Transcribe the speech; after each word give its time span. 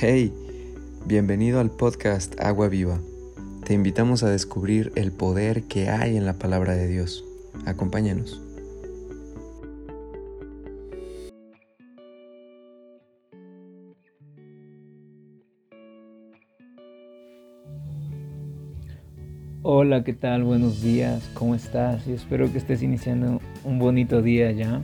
Hey, 0.00 0.32
bienvenido 1.06 1.58
al 1.58 1.72
podcast 1.72 2.40
Agua 2.40 2.68
Viva. 2.68 3.00
Te 3.64 3.74
invitamos 3.74 4.22
a 4.22 4.30
descubrir 4.30 4.92
el 4.94 5.10
poder 5.10 5.64
que 5.64 5.88
hay 5.88 6.16
en 6.16 6.24
la 6.24 6.38
palabra 6.38 6.76
de 6.76 6.86
Dios. 6.86 7.24
Acompáñanos. 7.66 8.40
Hola, 19.70 20.02
¿qué 20.02 20.14
tal? 20.14 20.44
Buenos 20.44 20.80
días, 20.80 21.28
¿cómo 21.34 21.54
estás? 21.54 22.06
Y 22.06 22.12
espero 22.12 22.50
que 22.50 22.56
estés 22.56 22.82
iniciando 22.82 23.38
un 23.64 23.78
bonito 23.78 24.22
día 24.22 24.50
ya. 24.50 24.80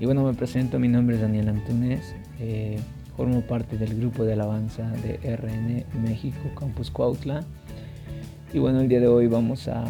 Y 0.00 0.04
bueno, 0.04 0.24
me 0.24 0.34
presento, 0.34 0.80
mi 0.80 0.88
nombre 0.88 1.14
es 1.14 1.22
Daniel 1.22 1.50
Antunes. 1.50 2.12
Eh, 2.40 2.80
Formo 3.16 3.42
parte 3.42 3.78
del 3.78 4.00
grupo 4.00 4.24
de 4.24 4.32
alabanza 4.32 4.90
de 4.90 5.36
RN 5.36 5.84
México 6.02 6.40
Campus 6.58 6.90
Cuautla. 6.90 7.44
Y 8.52 8.58
bueno, 8.58 8.80
el 8.80 8.88
día 8.88 8.98
de 8.98 9.06
hoy 9.06 9.28
vamos 9.28 9.68
a, 9.68 9.84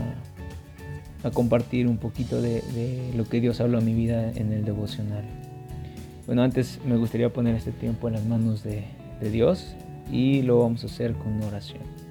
compartir 1.33 1.89
un 1.89 1.97
poquito 1.97 2.43
de, 2.43 3.11
lo 3.17 3.25
que 3.25 3.41
Dios 3.41 3.63
habló 3.63 3.79
a 3.79 3.81
mi 3.81 3.95
vida 3.95 4.33
en 4.33 4.53
el 4.53 4.67
devocional. 4.67 5.25
Bueno, 6.27 6.43
antes 6.43 6.79
me 6.85 6.99
gustaría 6.99 7.33
poner 7.33 7.55
este 7.55 7.73
tiempo 7.73 8.09
en 8.09 8.15
las 8.17 8.27
manos 8.27 8.63
de, 8.63 8.85
de 9.19 9.31
Dios 9.31 9.75
y 10.13 10.43
lo 10.43 10.59
vamos 10.61 10.83
a 10.83 10.89
hacer 10.89 11.15
con 11.15 11.43
oración. 11.43 12.06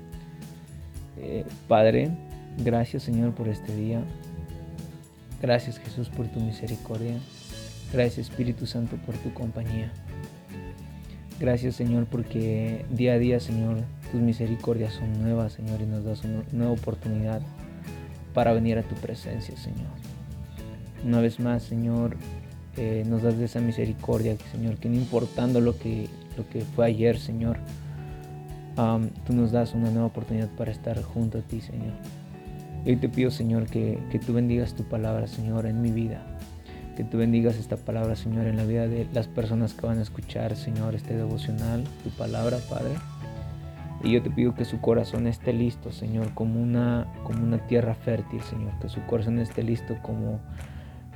Eh, 1.17 1.45
Padre, 1.67 2.11
gracias 2.57 3.03
Señor 3.03 3.33
por 3.33 3.47
este 3.47 3.75
día. 3.75 4.01
Gracias 5.41 5.79
Jesús 5.79 6.09
por 6.09 6.27
tu 6.27 6.39
misericordia. 6.39 7.17
Gracias 7.93 8.29
Espíritu 8.29 8.65
Santo 8.65 8.97
por 8.97 9.15
tu 9.15 9.33
compañía. 9.33 9.91
Gracias 11.39 11.75
Señor 11.75 12.05
porque 12.05 12.85
día 12.89 13.13
a 13.13 13.17
día 13.17 13.39
Señor 13.39 13.77
tus 14.11 14.21
misericordias 14.21 14.93
son 14.93 15.21
nuevas 15.21 15.53
Señor 15.53 15.81
y 15.81 15.85
nos 15.85 16.03
das 16.03 16.23
una 16.23 16.43
nueva 16.51 16.73
oportunidad 16.73 17.41
para 18.33 18.53
venir 18.53 18.77
a 18.77 18.83
tu 18.83 18.95
presencia 18.95 19.55
Señor. 19.57 19.87
Una 21.03 21.21
vez 21.21 21.39
más 21.39 21.63
Señor 21.63 22.17
eh, 22.77 23.03
nos 23.05 23.21
das 23.21 23.37
de 23.37 23.45
esa 23.45 23.59
misericordia 23.59 24.35
Señor 24.51 24.77
que 24.77 24.89
no 24.89 24.95
importando 24.95 25.61
lo 25.61 25.77
que, 25.77 26.07
lo 26.37 26.47
que 26.49 26.61
fue 26.61 26.85
ayer 26.85 27.19
Señor 27.19 27.57
tú 28.75 29.33
nos 29.33 29.51
das 29.51 29.73
una 29.73 29.89
nueva 29.89 30.07
oportunidad 30.07 30.49
para 30.49 30.71
estar 30.71 31.01
junto 31.01 31.39
a 31.39 31.41
ti 31.41 31.61
Señor. 31.61 31.93
Y 32.85 32.89
hoy 32.89 32.95
te 32.97 33.09
pido 33.09 33.31
Señor 33.31 33.65
que, 33.67 33.99
que 34.11 34.19
tú 34.19 34.33
bendigas 34.33 34.73
tu 34.75 34.83
palabra 34.83 35.27
Señor 35.27 35.65
en 35.65 35.81
mi 35.81 35.91
vida 35.91 36.21
que 36.95 37.03
tú 37.03 37.17
bendigas 37.17 37.57
esta 37.57 37.75
palabra, 37.75 38.15
Señor, 38.15 38.47
en 38.47 38.55
la 38.55 38.63
vida 38.63 38.87
de 38.87 39.07
las 39.13 39.27
personas 39.27 39.73
que 39.73 39.85
van 39.85 39.99
a 39.99 40.01
escuchar, 40.01 40.55
Señor, 40.55 40.95
este 40.95 41.15
devocional, 41.15 41.83
tu 42.03 42.09
palabra, 42.11 42.57
Padre. 42.69 42.93
Y 44.03 44.11
yo 44.11 44.23
te 44.23 44.29
pido 44.29 44.55
que 44.55 44.65
su 44.65 44.79
corazón 44.79 45.27
esté 45.27 45.51
listo, 45.51 45.91
Señor, 45.91 46.33
como 46.33 46.61
una, 46.61 47.07
como 47.23 47.43
una 47.43 47.57
tierra 47.67 47.95
fértil, 47.95 48.41
Señor. 48.41 48.71
Que 48.79 48.89
su 48.89 49.01
corazón 49.05 49.39
esté 49.39 49.63
listo 49.63 49.97
como 50.01 50.39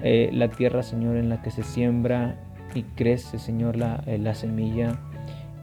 eh, 0.01 0.29
la 0.33 0.49
tierra, 0.49 0.83
Señor, 0.83 1.15
en 1.15 1.29
la 1.29 1.41
que 1.41 1.51
se 1.51 1.63
siembra 1.63 2.35
y 2.75 2.83
crece, 2.83 3.39
Señor, 3.39 3.77
la, 3.77 4.03
eh, 4.05 4.17
la 4.17 4.35
semilla 4.35 4.99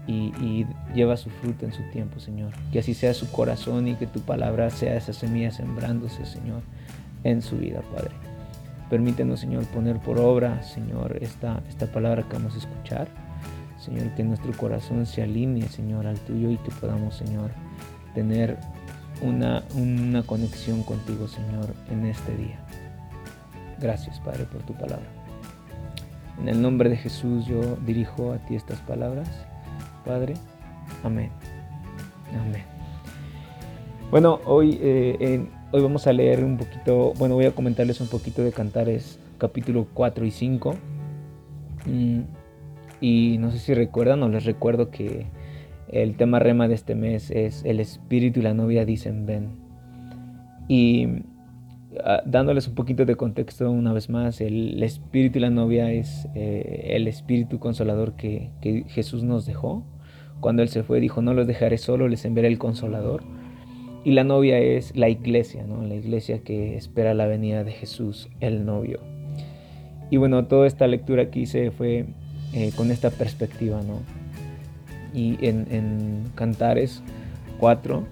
y, 0.06 0.66
lleva 0.94 1.16
su 1.16 1.30
fruto 1.30 1.66
en 1.66 1.72
su 1.72 1.82
tiempo, 1.90 2.20
Señor. 2.20 2.52
Que 2.72 2.78
así 2.78 2.94
sea 2.94 3.12
su 3.14 3.30
corazón 3.30 3.88
y 3.88 3.94
que 3.94 4.06
tu 4.06 4.20
palabra 4.20 4.70
sea 4.70 4.96
esa 4.96 5.12
semilla 5.12 5.50
sembrándose, 5.50 6.24
Señor, 6.24 6.62
en 7.24 7.42
su 7.42 7.56
vida, 7.58 7.82
Padre. 7.94 8.12
Permítenos, 8.88 9.40
Señor, 9.40 9.66
poner 9.66 9.98
por 9.98 10.18
obra, 10.18 10.62
Señor, 10.62 11.18
esta, 11.20 11.60
esta 11.68 11.86
palabra 11.86 12.22
que 12.22 12.34
vamos 12.34 12.54
a 12.54 12.58
escuchar. 12.58 13.08
Señor, 13.78 14.14
que 14.14 14.24
nuestro 14.24 14.52
corazón 14.52 15.06
se 15.06 15.22
alinee, 15.22 15.68
Señor, 15.68 16.06
al 16.06 16.18
tuyo 16.20 16.50
y 16.50 16.56
que 16.58 16.70
podamos, 16.70 17.16
Señor, 17.16 17.50
tener 18.14 18.56
una, 19.22 19.64
una 19.74 20.22
conexión 20.22 20.82
contigo, 20.82 21.28
Señor, 21.28 21.74
en 21.90 22.06
este 22.06 22.36
día. 22.36 22.58
Gracias, 23.80 24.20
Padre, 24.20 24.44
por 24.44 24.62
tu 24.62 24.72
palabra. 24.72 25.06
En 26.40 26.48
el 26.48 26.60
nombre 26.60 26.90
de 26.90 26.96
Jesús 26.96 27.46
yo 27.46 27.76
dirijo 27.86 28.32
a 28.32 28.38
ti 28.38 28.56
estas 28.56 28.80
palabras. 28.80 29.28
Padre, 30.06 30.34
amén. 31.02 31.30
Amén. 32.32 32.62
Bueno, 34.10 34.40
hoy 34.46 34.78
eh, 34.80 35.46
Hoy 35.72 35.82
vamos 35.82 36.06
a 36.06 36.12
leer 36.12 36.44
un 36.44 36.58
poquito, 36.58 37.12
bueno, 37.18 37.34
voy 37.34 37.46
a 37.46 37.50
comentarles 37.50 38.00
un 38.00 38.06
poquito 38.06 38.44
de 38.44 38.52
Cantares 38.52 39.18
capítulo 39.36 39.88
4 39.92 40.24
y 40.24 40.30
5. 40.30 40.74
Mm, 41.86 42.20
y 43.00 43.36
no 43.38 43.50
sé 43.50 43.58
si 43.58 43.74
recuerdan 43.74 44.22
o 44.22 44.28
les 44.28 44.44
recuerdo 44.44 44.90
que 44.90 45.26
el 45.88 46.16
tema 46.16 46.38
rema 46.38 46.68
de 46.68 46.74
este 46.74 46.94
mes 46.94 47.32
es 47.32 47.64
el 47.64 47.80
espíritu 47.80 48.38
y 48.38 48.42
la 48.44 48.54
novia 48.54 48.84
dicen 48.84 49.26
ven. 49.26 49.56
Y 50.68 51.08
ah, 52.04 52.22
dándoles 52.24 52.68
un 52.68 52.76
poquito 52.76 53.04
de 53.04 53.16
contexto 53.16 53.68
una 53.68 53.92
vez 53.92 54.08
más, 54.08 54.40
el, 54.40 54.80
espíritu 54.84 55.40
y 55.40 55.42
la 55.42 55.50
novia 55.50 55.90
es 55.90 56.28
eh, 56.36 56.92
el 56.92 57.08
espíritu 57.08 57.58
consolador 57.58 58.14
que 58.14 58.52
Jesús 58.86 59.24
nos 59.24 59.46
dejó. 59.46 59.84
Cuando 60.40 60.62
Él 60.62 60.68
se 60.68 60.82
fue 60.82 61.00
dijo, 61.00 61.22
no 61.22 61.34
los 61.34 61.46
dejaré 61.46 61.78
solo, 61.78 62.08
les 62.08 62.24
enviaré 62.24 62.48
el 62.48 62.58
consolador. 62.58 63.22
Y 64.04 64.12
la 64.12 64.22
novia 64.22 64.58
es 64.60 64.94
la 64.96 65.08
iglesia, 65.08 65.64
¿no? 65.66 65.82
La 65.82 65.96
iglesia 65.96 66.38
que 66.38 66.76
espera 66.76 67.12
la 67.14 67.26
venida 67.26 67.64
de 67.64 67.72
Jesús, 67.72 68.28
el 68.40 68.64
novio. 68.64 69.00
Y 70.10 70.16
bueno, 70.18 70.46
toda 70.46 70.66
esta 70.66 70.86
lectura 70.86 71.30
que 71.30 71.40
hice 71.40 71.70
fue 71.72 72.06
eh, 72.52 72.70
con 72.76 72.90
esta 72.90 73.10
perspectiva, 73.10 73.80
¿no? 73.82 74.00
Y 75.12 75.36
en, 75.44 76.24
Cantares 76.34 77.02
4 77.58 78.04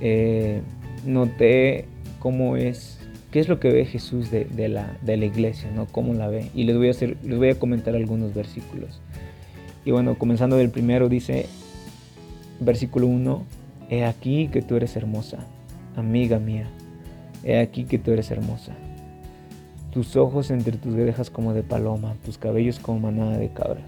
eh, 0.00 0.62
noté 1.06 1.84
cómo 2.18 2.56
es, 2.56 2.98
qué 3.30 3.38
es 3.38 3.48
lo 3.48 3.60
que 3.60 3.70
ve 3.70 3.84
Jesús 3.84 4.30
de, 4.30 4.68
la, 4.68 4.98
de 5.02 5.16
la 5.16 5.26
iglesia, 5.26 5.70
¿no? 5.74 5.86
Cómo 5.86 6.14
la 6.14 6.28
ve. 6.28 6.50
Y 6.54 6.64
les 6.64 6.76
voy, 6.76 6.88
a 6.88 6.90
hacer, 6.90 7.16
les 7.22 7.38
voy 7.38 7.50
a 7.50 7.58
comentar 7.58 7.94
algunos 7.94 8.34
versículos. 8.34 9.00
Y 9.84 9.90
bueno, 9.90 10.16
comenzando 10.16 10.56
del 10.56 10.70
primero, 10.70 11.08
dice, 11.08 11.46
versículo 12.60 13.06
1, 13.06 13.44
He 13.90 14.04
aquí 14.04 14.48
que 14.48 14.62
tú 14.62 14.76
eres 14.76 14.96
hermosa, 14.96 15.38
amiga 15.96 16.38
mía. 16.38 16.66
He 17.44 17.58
aquí 17.58 17.84
que 17.84 17.98
tú 17.98 18.12
eres 18.12 18.30
hermosa. 18.30 18.72
Tus 19.92 20.16
ojos 20.16 20.50
entre 20.50 20.78
tus 20.78 20.94
orejas 20.94 21.28
como 21.28 21.52
de 21.52 21.62
paloma, 21.62 22.14
tus 22.24 22.38
cabellos 22.38 22.78
como 22.78 23.00
manada 23.00 23.36
de 23.36 23.50
cabras, 23.50 23.84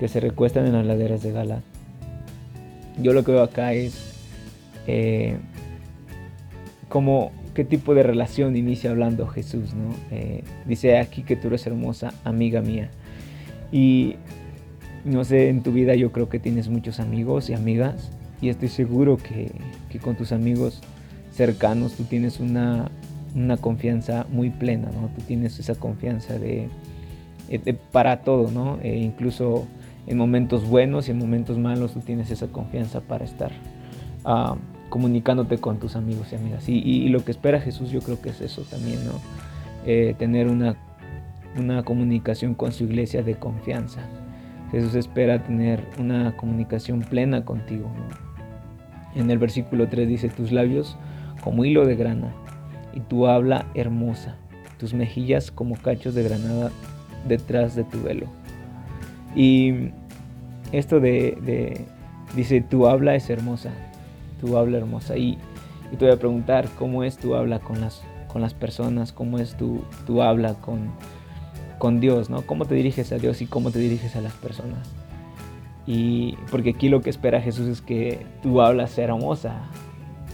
que 0.00 0.08
se 0.08 0.18
recuestan 0.18 0.66
en 0.66 0.72
las 0.72 0.86
laderas 0.86 1.22
de 1.22 1.30
Gala. 1.30 1.62
Yo 3.00 3.12
lo 3.12 3.22
que 3.22 3.32
veo 3.32 3.42
acá 3.42 3.74
es 3.74 4.16
eh, 4.86 5.36
como 6.88 7.30
qué 7.54 7.64
tipo 7.64 7.94
de 7.94 8.02
relación 8.02 8.56
inicia 8.56 8.90
hablando 8.90 9.26
Jesús, 9.28 9.72
¿no? 9.74 9.94
Eh, 10.10 10.42
dice 10.64 10.98
aquí 10.98 11.22
que 11.22 11.36
tú 11.36 11.48
eres 11.48 11.66
hermosa, 11.66 12.12
amiga 12.24 12.60
mía. 12.60 12.90
Y 13.70 14.16
no 15.06 15.24
sé, 15.24 15.48
en 15.48 15.62
tu 15.62 15.72
vida 15.72 15.94
yo 15.94 16.10
creo 16.10 16.28
que 16.28 16.40
tienes 16.40 16.68
muchos 16.68 16.98
amigos 16.98 17.48
y 17.48 17.54
amigas 17.54 18.10
y 18.40 18.48
estoy 18.48 18.68
seguro 18.68 19.16
que, 19.16 19.52
con 20.02 20.16
tus 20.16 20.32
amigos 20.32 20.82
cercanos 21.32 21.94
tú 21.94 22.04
tienes 22.04 22.40
una, 22.40 22.90
confianza 23.60 24.26
muy 24.30 24.50
plena, 24.50 24.90
¿no? 24.90 25.08
Tú 25.14 25.22
tienes 25.22 25.58
esa 25.58 25.74
confianza 25.74 26.38
de, 26.38 26.68
para 27.92 28.22
todo, 28.22 28.50
¿no? 28.50 28.78
E 28.82 28.96
incluso 28.98 29.66
en 30.06 30.18
momentos 30.18 30.68
buenos 30.68 31.08
y 31.08 31.12
en 31.12 31.18
momentos 31.18 31.56
malos 31.56 31.92
tú 31.92 32.00
tienes 32.00 32.30
esa 32.30 32.48
confianza 32.48 33.00
para 33.00 33.24
estar 33.24 33.52
uh, 34.24 34.56
comunicándote 34.88 35.58
con 35.58 35.78
tus 35.78 35.96
amigos 35.96 36.32
y 36.32 36.36
amigas. 36.36 36.68
Y, 36.68 37.08
lo 37.08 37.24
que 37.24 37.30
espera 37.30 37.60
Jesús 37.60 37.90
yo 37.90 38.00
creo 38.00 38.20
que 38.20 38.30
es 38.30 38.40
eso 38.40 38.62
también, 38.62 39.04
¿no? 39.04 39.12
Eh, 39.86 40.14
tener 40.18 40.48
una, 40.48 40.76
una 41.56 41.84
comunicación 41.84 42.54
con 42.54 42.72
su 42.72 42.84
iglesia 42.84 43.22
de 43.22 43.36
confianza. 43.36 44.00
Jesús 44.70 44.94
espera 44.94 45.42
tener 45.42 45.84
una 45.98 46.36
comunicación 46.36 47.00
plena 47.00 47.44
contigo. 47.44 47.90
En 49.14 49.30
el 49.30 49.38
versículo 49.38 49.88
3 49.88 50.08
dice, 50.08 50.28
tus 50.28 50.52
labios 50.52 50.96
como 51.42 51.64
hilo 51.64 51.86
de 51.86 51.96
grana 51.96 52.32
y 52.92 53.00
tu 53.00 53.26
habla 53.26 53.66
hermosa, 53.74 54.36
tus 54.78 54.94
mejillas 54.94 55.50
como 55.50 55.76
cachos 55.76 56.14
de 56.14 56.24
granada 56.24 56.70
detrás 57.28 57.76
de 57.76 57.84
tu 57.84 58.02
velo. 58.02 58.26
Y 59.34 59.90
esto 60.72 60.98
de, 60.98 61.84
dice, 62.34 62.60
tu 62.62 62.86
habla 62.88 63.14
es 63.14 63.30
hermosa, 63.30 63.70
tu 64.40 64.56
habla 64.56 64.78
hermosa. 64.78 65.16
Y, 65.16 65.38
y, 65.92 65.96
te 65.96 66.04
voy 66.06 66.14
a 66.14 66.18
preguntar, 66.18 66.68
¿cómo 66.78 67.04
es 67.04 67.16
tu 67.16 67.34
habla 67.34 67.58
con 67.60 67.80
las, 67.80 68.02
con 68.28 68.42
las 68.42 68.54
personas? 68.54 69.12
¿Cómo 69.12 69.38
es 69.38 69.56
tu, 69.56 69.82
tu 70.06 70.22
habla 70.22 70.54
con, 70.54 70.90
con 71.78 72.00
Dios? 72.00 72.30
¿no? 72.30 72.42
¿Cómo 72.42 72.64
te 72.64 72.74
diriges 72.74 73.12
a 73.12 73.18
Dios 73.18 73.40
y 73.42 73.46
cómo 73.46 73.70
te 73.70 73.78
diriges 73.78 74.16
a 74.16 74.20
las 74.20 74.32
personas? 74.34 74.88
Y 75.86 76.36
porque 76.50 76.70
aquí 76.70 76.88
lo 76.88 77.00
que 77.00 77.10
espera 77.10 77.40
Jesús 77.40 77.68
es 77.68 77.80
que 77.80 78.26
tú 78.42 78.60
hablas 78.60 78.98
hermosa 78.98 79.60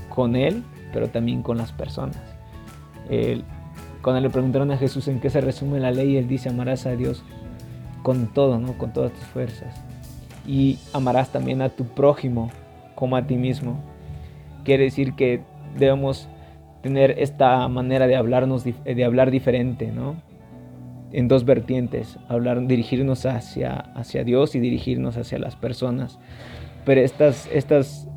con 0.08 0.34
Él, 0.34 0.62
pero 0.92 1.08
también 1.08 1.42
con 1.42 1.58
las 1.58 1.72
personas. 1.72 2.20
cuando 4.02 4.20
le 4.20 4.30
preguntaron 4.30 4.70
a 4.70 4.78
Jesús 4.78 5.08
en 5.08 5.20
qué 5.20 5.30
se 5.30 5.40
resume 5.40 5.78
la 5.78 5.90
ley, 5.90 6.16
él 6.16 6.26
dice, 6.26 6.48
amarás 6.48 6.86
a 6.86 6.96
Dios 6.96 7.22
con 8.02 8.26
todo, 8.28 8.58
¿no? 8.58 8.76
Con 8.78 8.92
todas 8.92 9.12
tus 9.12 9.24
fuerzas. 9.24 9.80
Y 10.46 10.78
amarás 10.92 11.30
también 11.30 11.62
a 11.62 11.68
tu 11.68 11.84
prójimo 11.84 12.50
como 12.94 13.16
a 13.16 13.26
ti 13.26 13.36
mismo. 13.36 13.78
Quiere 14.64 14.84
decir 14.84 15.14
que 15.14 15.42
debemos 15.78 16.28
tener 16.82 17.12
esta 17.18 17.68
manera 17.68 18.06
de 18.06 18.16
hablarnos, 18.16 18.64
de 18.64 19.04
hablar 19.04 19.30
diferente, 19.30 19.92
¿no? 19.92 20.16
En 21.12 21.28
dos 21.28 21.44
vertientes, 21.44 22.18
hablar, 22.28 22.66
dirigirnos 22.66 23.26
hacia, 23.26 23.74
hacia 23.74 24.24
Dios 24.24 24.54
y 24.54 24.60
dirigirnos 24.60 25.16
hacia 25.16 25.38
las 25.38 25.56
personas. 25.56 26.18
Pero 26.84 27.00
estas, 27.00 27.48
estas 27.52 28.08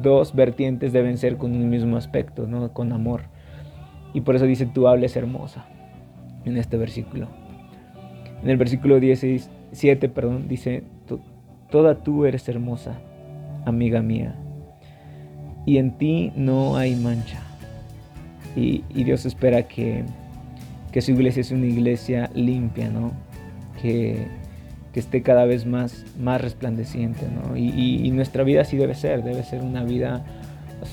dos 0.00 0.34
vertientes 0.34 0.92
deben 0.92 1.18
ser 1.18 1.36
con 1.36 1.52
un 1.52 1.68
mismo 1.68 1.96
aspecto, 1.96 2.46
¿no? 2.46 2.72
Con 2.72 2.92
amor. 2.92 3.22
Y 4.14 4.22
por 4.22 4.36
eso 4.36 4.46
dice, 4.46 4.66
tú 4.66 4.88
hables 4.88 5.16
hermosa, 5.16 5.66
en 6.44 6.56
este 6.56 6.76
versículo. 6.76 7.28
En 8.42 8.50
el 8.50 8.56
versículo 8.56 9.00
17, 9.00 10.08
perdón, 10.08 10.48
dice, 10.48 10.84
toda 11.70 12.02
tú 12.02 12.26
eres 12.26 12.48
hermosa, 12.48 12.98
amiga 13.64 14.02
mía, 14.02 14.34
y 15.64 15.78
en 15.78 15.96
ti 15.96 16.32
no 16.36 16.76
hay 16.76 16.96
mancha. 16.96 17.40
Y, 18.54 18.82
Dios 18.92 19.24
espera 19.24 19.62
que, 19.62 20.04
que, 20.92 21.00
su 21.00 21.12
iglesia 21.12 21.42
sea 21.42 21.56
una 21.56 21.66
iglesia 21.66 22.30
limpia, 22.34 22.90
¿no? 22.90 23.12
Que, 23.80 24.26
que 24.92 25.00
esté 25.00 25.22
cada 25.22 25.44
vez 25.44 25.66
más, 25.66 26.04
más 26.18 26.40
resplandeciente, 26.40 27.26
¿no? 27.28 27.56
Y, 27.56 28.10
nuestra 28.10 28.44
vida 28.44 28.62
así 28.62 28.76
debe 28.76 28.94
ser, 28.94 29.22
debe 29.24 29.42
ser 29.42 29.62
una 29.62 29.82
vida 29.84 30.24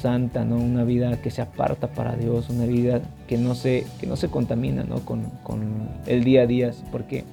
santa, 0.01 0.45
¿no? 0.45 0.57
Una 0.57 0.83
vida 0.83 1.21
que 1.21 1.31
se 1.31 1.41
aparta 1.41 1.87
para 1.87 2.15
Dios, 2.15 2.49
una 2.49 2.65
vida 2.65 3.01
que 3.27 3.37
no 3.37 3.55
se, 3.55 3.85
que 3.99 4.07
no 4.07 4.15
se 4.15 4.29
contamina, 4.29 4.83
¿no? 4.83 4.99
Con, 4.99 5.23
con 5.43 5.89
el 6.05 6.23
día 6.23 6.43
a 6.43 6.47
día, 6.47 6.71
porque 6.91 7.25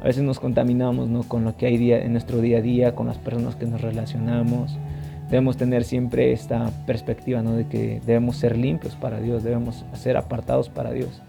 a 0.00 0.04
veces 0.04 0.22
nos 0.22 0.38
contaminamos, 0.38 1.08
¿no? 1.08 1.22
Con 1.22 1.44
lo 1.44 1.56
que 1.56 1.66
hay 1.66 1.78
día, 1.78 1.98
en 1.98 2.12
nuestro 2.12 2.40
día 2.40 2.58
a 2.58 2.62
día, 2.62 2.94
con 2.94 3.06
las 3.06 3.18
personas 3.18 3.56
que 3.56 3.66
nos 3.66 3.80
relacionamos. 3.80 4.76
Debemos 5.30 5.56
tener 5.56 5.84
siempre 5.84 6.32
esta 6.32 6.70
perspectiva, 6.86 7.42
¿no? 7.42 7.54
De 7.54 7.66
que 7.66 8.00
debemos 8.06 8.36
ser 8.36 8.56
limpios 8.56 8.94
para 8.94 9.20
Dios, 9.20 9.42
debemos 9.42 9.84
ser 9.94 10.16
apartados 10.16 10.68
para 10.68 10.92
Dios. 10.92 11.22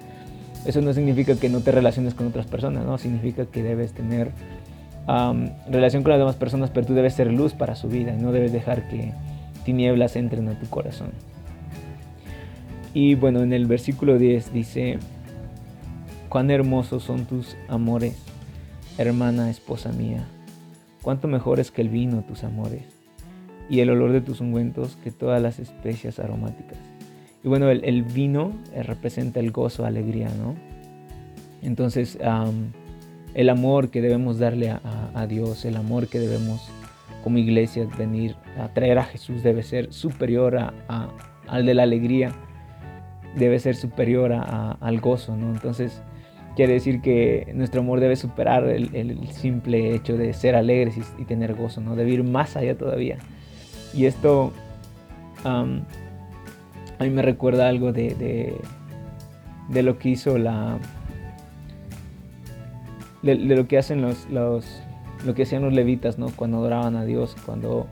Eso 0.65 0.81
no 0.81 0.94
significa 0.94 1.35
que 1.35 1.50
no 1.50 1.61
te 1.61 1.71
relaciones 1.71 2.13
con 2.13 2.27
otras 2.27 2.45
personas, 2.45 2.85
¿no? 2.85 2.97
Significa 2.97 3.45
que 3.45 3.63
debes 3.63 3.94
tener 3.94 4.31
relación 5.67 6.03
con 6.03 6.11
las 6.11 6.19
demás 6.19 6.35
personas, 6.35 6.69
pero 6.69 6.85
tú 6.85 6.94
debes 6.94 7.15
ser 7.15 7.31
luz 7.31 7.53
para 7.53 7.75
su 7.75 7.88
vida 7.88 8.13
y 8.13 8.21
no 8.21 8.31
debes 8.31 8.51
dejar 8.51 8.88
que 8.89 9.13
tinieblas 9.65 10.15
entren 10.15 10.47
a 10.50 10.59
tu 10.59 10.67
corazón. 10.67 11.09
Y 12.94 13.15
bueno, 13.15 13.41
en 13.41 13.53
el 13.53 13.65
versículo 13.65 14.17
10 14.17 14.53
dice, 14.53 15.00
cuán 16.27 16.51
hermosos 16.51 17.03
son 17.03 17.25
tus 17.25 17.56
amores, 17.67 18.17
hermana, 18.97 19.50
esposa 19.50 19.91
mía, 19.91 20.27
cuánto 21.01 21.27
mejores 21.27 21.71
que 21.71 21.81
el 21.81 21.89
vino 21.89 22.21
tus 22.21 22.44
amores, 22.44 22.83
y 23.69 23.79
el 23.79 23.89
olor 23.91 24.11
de 24.11 24.21
tus 24.21 24.41
ungüentos 24.41 24.97
que 25.03 25.11
todas 25.11 25.41
las 25.41 25.59
especias 25.59 26.19
aromáticas. 26.19 26.77
Y 27.44 27.47
bueno, 27.47 27.69
el, 27.69 28.03
vino 28.03 28.51
eh, 28.74 28.83
representa 28.83 29.39
el 29.39 29.51
gozo, 29.51 29.86
alegría, 29.86 30.30
¿no? 30.38 30.56
Entonces, 31.62 32.18
el 33.33 33.50
amor 33.50 33.89
que 33.89 34.01
debemos 34.01 34.39
darle 34.39 34.69
a 34.71 35.27
Dios, 35.27 35.65
el 35.65 35.75
amor 35.75 36.07
que 36.07 36.19
debemos 36.19 36.69
como 37.24 37.38
iglesia 37.38 37.88
venir 37.97 38.36
a 38.57 38.69
traer 38.69 38.97
a 38.97 39.03
Jesús 39.03 39.44
debe 39.44 39.63
ser 39.63 39.91
superior 39.91 40.57
a, 40.57 40.74
al 41.47 41.65
de 41.65 41.74
la 41.74 41.83
alegría, 41.83 42.31
debe 43.36 43.59
ser 43.59 43.75
superior 43.75 44.31
a, 44.33 44.71
al 44.71 45.00
gozo, 45.00 45.35
¿no? 45.35 45.51
Entonces 45.51 46.01
quiere 46.56 46.74
decir 46.74 47.01
que 47.01 47.51
nuestro 47.56 47.81
amor 47.81 48.00
debe 48.00 48.15
superar 48.15 48.65
el, 48.65 49.30
simple 49.31 49.95
hecho 49.95 50.18
de 50.18 50.33
ser 50.33 50.56
alegres 50.56 50.97
y, 51.18 51.25
tener 51.25 51.56
gozo, 51.56 51.81
¿no? 51.81 51.95
Debe 51.95 52.12
ir 52.12 52.24
más 52.24 52.56
allá 52.57 52.77
todavía. 52.77 53.18
Y 53.94 54.06
esto 54.06 54.51
a 56.99 57.05
mí 57.05 57.09
me 57.09 57.21
recuerda 57.21 57.69
algo 57.69 57.93
de, 57.93 58.59
de, 59.69 59.83
lo 59.83 59.97
que 59.97 60.09
hizo 60.09 60.37
la... 60.37 60.77
De, 63.21 63.35
lo 63.35 63.67
que 63.67 63.77
hacen 63.77 64.01
los, 64.01 64.29
los, 64.29 64.81
lo 65.25 65.33
que 65.33 65.43
hacían 65.43 65.63
los 65.63 65.73
levitas, 65.73 66.17
¿no? 66.19 66.27
Cuando 66.35 66.57
adoraban 66.57 66.97
a 66.97 67.05
Dios, 67.05 67.35
cuando 67.45 67.87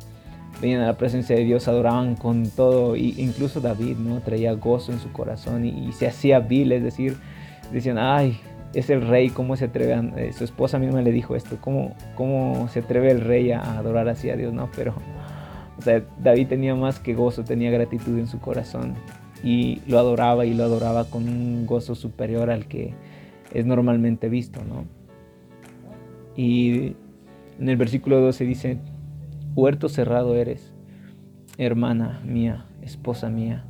venían 0.62 0.82
a 0.82 0.88
la 0.88 0.98
presencia 0.98 1.38
de 1.38 1.46
Dios, 1.46 1.70
adoraban 1.70 2.16
con 2.16 2.50
todo, 2.50 2.98
y 2.98 3.16
incluso 3.18 3.62
David, 3.62 3.98
¿no? 3.98 4.20
Traía 4.20 4.52
gozo 4.54 4.92
en 4.92 5.00
su 5.00 5.12
corazón 5.14 5.66
y, 5.66 5.92
se 5.94 6.08
hacía 6.08 6.40
vil, 6.40 6.74
es 6.74 6.84
decir, 6.84 7.16
decían, 7.72 7.98
ay, 7.98 8.38
es 8.74 8.90
el 8.90 9.08
rey, 9.08 9.30
¿cómo 9.30 9.56
se 9.56 9.66
atreve? 9.66 9.94
A, 9.94 10.02
eh, 10.18 10.34
su 10.34 10.44
esposa 10.44 10.80
misma 10.80 11.02
le 11.02 11.14
dijo 11.14 11.36
esto, 11.38 11.58
¿cómo, 11.62 11.96
¿cómo 12.16 12.68
se 12.74 12.80
atreve 12.80 13.12
el 13.12 13.22
rey 13.22 13.52
a 13.52 13.78
adorar 13.78 14.10
así 14.10 14.30
a 14.30 14.36
Dios? 14.36 14.54
No, 14.54 14.70
pero, 14.76 14.94
David 16.20 16.48
tenía 16.48 16.76
más 16.76 17.00
que 17.00 17.14
gozo, 17.14 17.44
tenía 17.44 17.72
gratitud 17.72 18.18
en 18.18 18.28
su 18.28 18.40
corazón 18.40 18.96
y 19.44 19.82
lo 19.88 20.00
adoraba 20.00 20.46
y 20.46 20.54
lo 20.54 20.64
adoraba 20.64 21.06
con 21.06 21.30
un 21.30 21.66
gozo 21.66 21.96
superior 21.96 22.50
al 22.50 22.68
que 22.68 22.94
es 23.54 23.66
normalmente 23.66 24.30
visto, 24.30 24.62
¿no? 24.64 24.86
Y 26.36 26.96
en 27.60 27.70
el 27.70 27.78
versículo 27.78 28.22
12 28.22 28.46
dice, 28.46 28.78
huerto 29.56 29.90
cerrado 29.90 30.36
eres, 30.36 30.74
hermana 31.58 32.22
mía, 32.24 32.66
esposa 32.82 33.30
mía, 33.30 33.66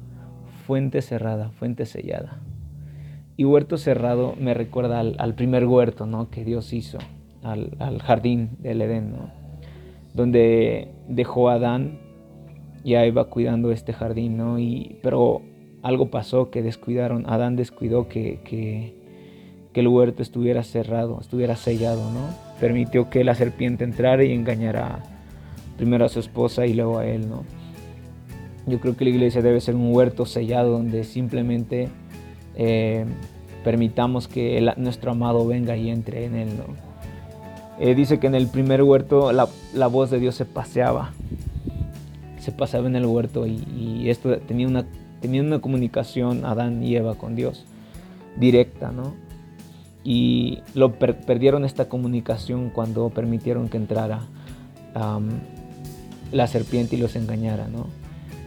fuente 0.65 1.01
cerrada, 1.01 1.49
fuente 1.51 1.85
sellada. 1.85 2.41
Y 3.37 3.45
huerto 3.45 3.77
cerrado 3.77 4.35
me 4.39 4.53
recuerda 4.53 4.99
al, 4.99 5.35
primer 5.35 5.65
huerto 5.65 6.05
¿no? 6.05 6.29
que 6.29 6.43
Dios 6.43 6.73
hizo, 6.73 6.97
al, 7.43 8.01
jardín 8.01 8.57
del 8.59 8.81
Edén, 8.81 9.11
¿no? 9.11 9.36
Donde 10.17 10.89
dejó 11.07 11.49
a 11.49 11.53
Adán, 11.53 11.99
ya 12.83 13.05
iba 13.05 13.25
cuidando 13.25 13.71
este 13.71 13.93
jardín, 13.93 14.35
¿no? 14.35 14.57
y, 14.57 14.97
pero 15.03 15.43
algo 15.83 16.09
pasó 16.09 16.49
que 16.49 16.63
descuidaron, 16.63 17.29
Adán 17.29 17.55
descuidó 17.55 18.09
que, 18.09 18.39
que, 18.43 18.95
que 19.73 19.79
el 19.79 19.87
huerto 19.87 20.23
estuviera 20.23 20.63
cerrado, 20.63 21.19
estuviera 21.21 21.55
sellado, 21.55 22.01
¿no? 22.11 22.35
permitió 22.59 23.11
que 23.11 23.23
la 23.23 23.35
serpiente 23.35 23.83
entrara 23.83 24.23
y 24.23 24.33
engañara 24.33 25.03
primero 25.77 26.05
a 26.05 26.09
su 26.09 26.19
esposa 26.19 26.65
y 26.65 26.73
luego 26.73 26.97
a 26.97 27.05
él, 27.05 27.29
¿no? 27.29 27.43
Yo 28.65 28.79
creo 28.79 28.97
que 28.97 29.05
la 29.05 29.11
iglesia 29.11 29.43
debe 29.43 29.61
ser 29.61 29.75
un 29.75 29.93
huerto 29.95 30.25
sellado 30.25 30.71
donde 30.71 31.03
simplemente 31.03 31.89
eh, 32.55 33.05
permitamos 33.63 34.27
que 34.27 34.73
nuestro 34.77 35.11
amado 35.11 35.45
venga 35.45 35.77
y 35.77 35.91
entre 35.91 36.25
en 36.25 36.35
él, 36.35 36.49
¿no? 36.57 36.86
Eh, 37.79 37.95
dice 37.95 38.19
que 38.19 38.27
en 38.27 38.35
el 38.35 38.47
primer 38.47 38.83
huerto 38.83 39.31
la, 39.31 39.87
voz 39.87 40.09
de 40.09 40.19
Dios 40.19 40.35
se 40.35 40.45
paseaba, 40.45 41.11
se 42.39 42.51
paseaba 42.51 42.87
en 42.87 42.95
el 42.95 43.05
huerto 43.05 43.45
y, 43.45 44.09
esto 44.09 44.35
tenía 44.39 44.67
una, 44.67 44.85
tenía 45.21 45.41
una 45.41 45.59
comunicación 45.59 46.45
Adán 46.45 46.83
y 46.83 46.95
Eva 46.95 47.15
con 47.15 47.35
Dios 47.35 47.65
directa, 48.37 48.91
¿no? 48.91 49.13
y 50.09 50.59
lo 50.73 50.93
perdieron 50.93 51.65
esta 51.65 51.89
comunicación 51.89 52.69
cuando 52.69 53.09
permitieron 53.09 53.67
que 53.67 53.75
entrara 53.75 54.21
la 56.31 56.47
serpiente 56.47 56.95
y 56.95 56.99
los 56.99 57.17
engañara, 57.17 57.67
¿no? 57.67 57.87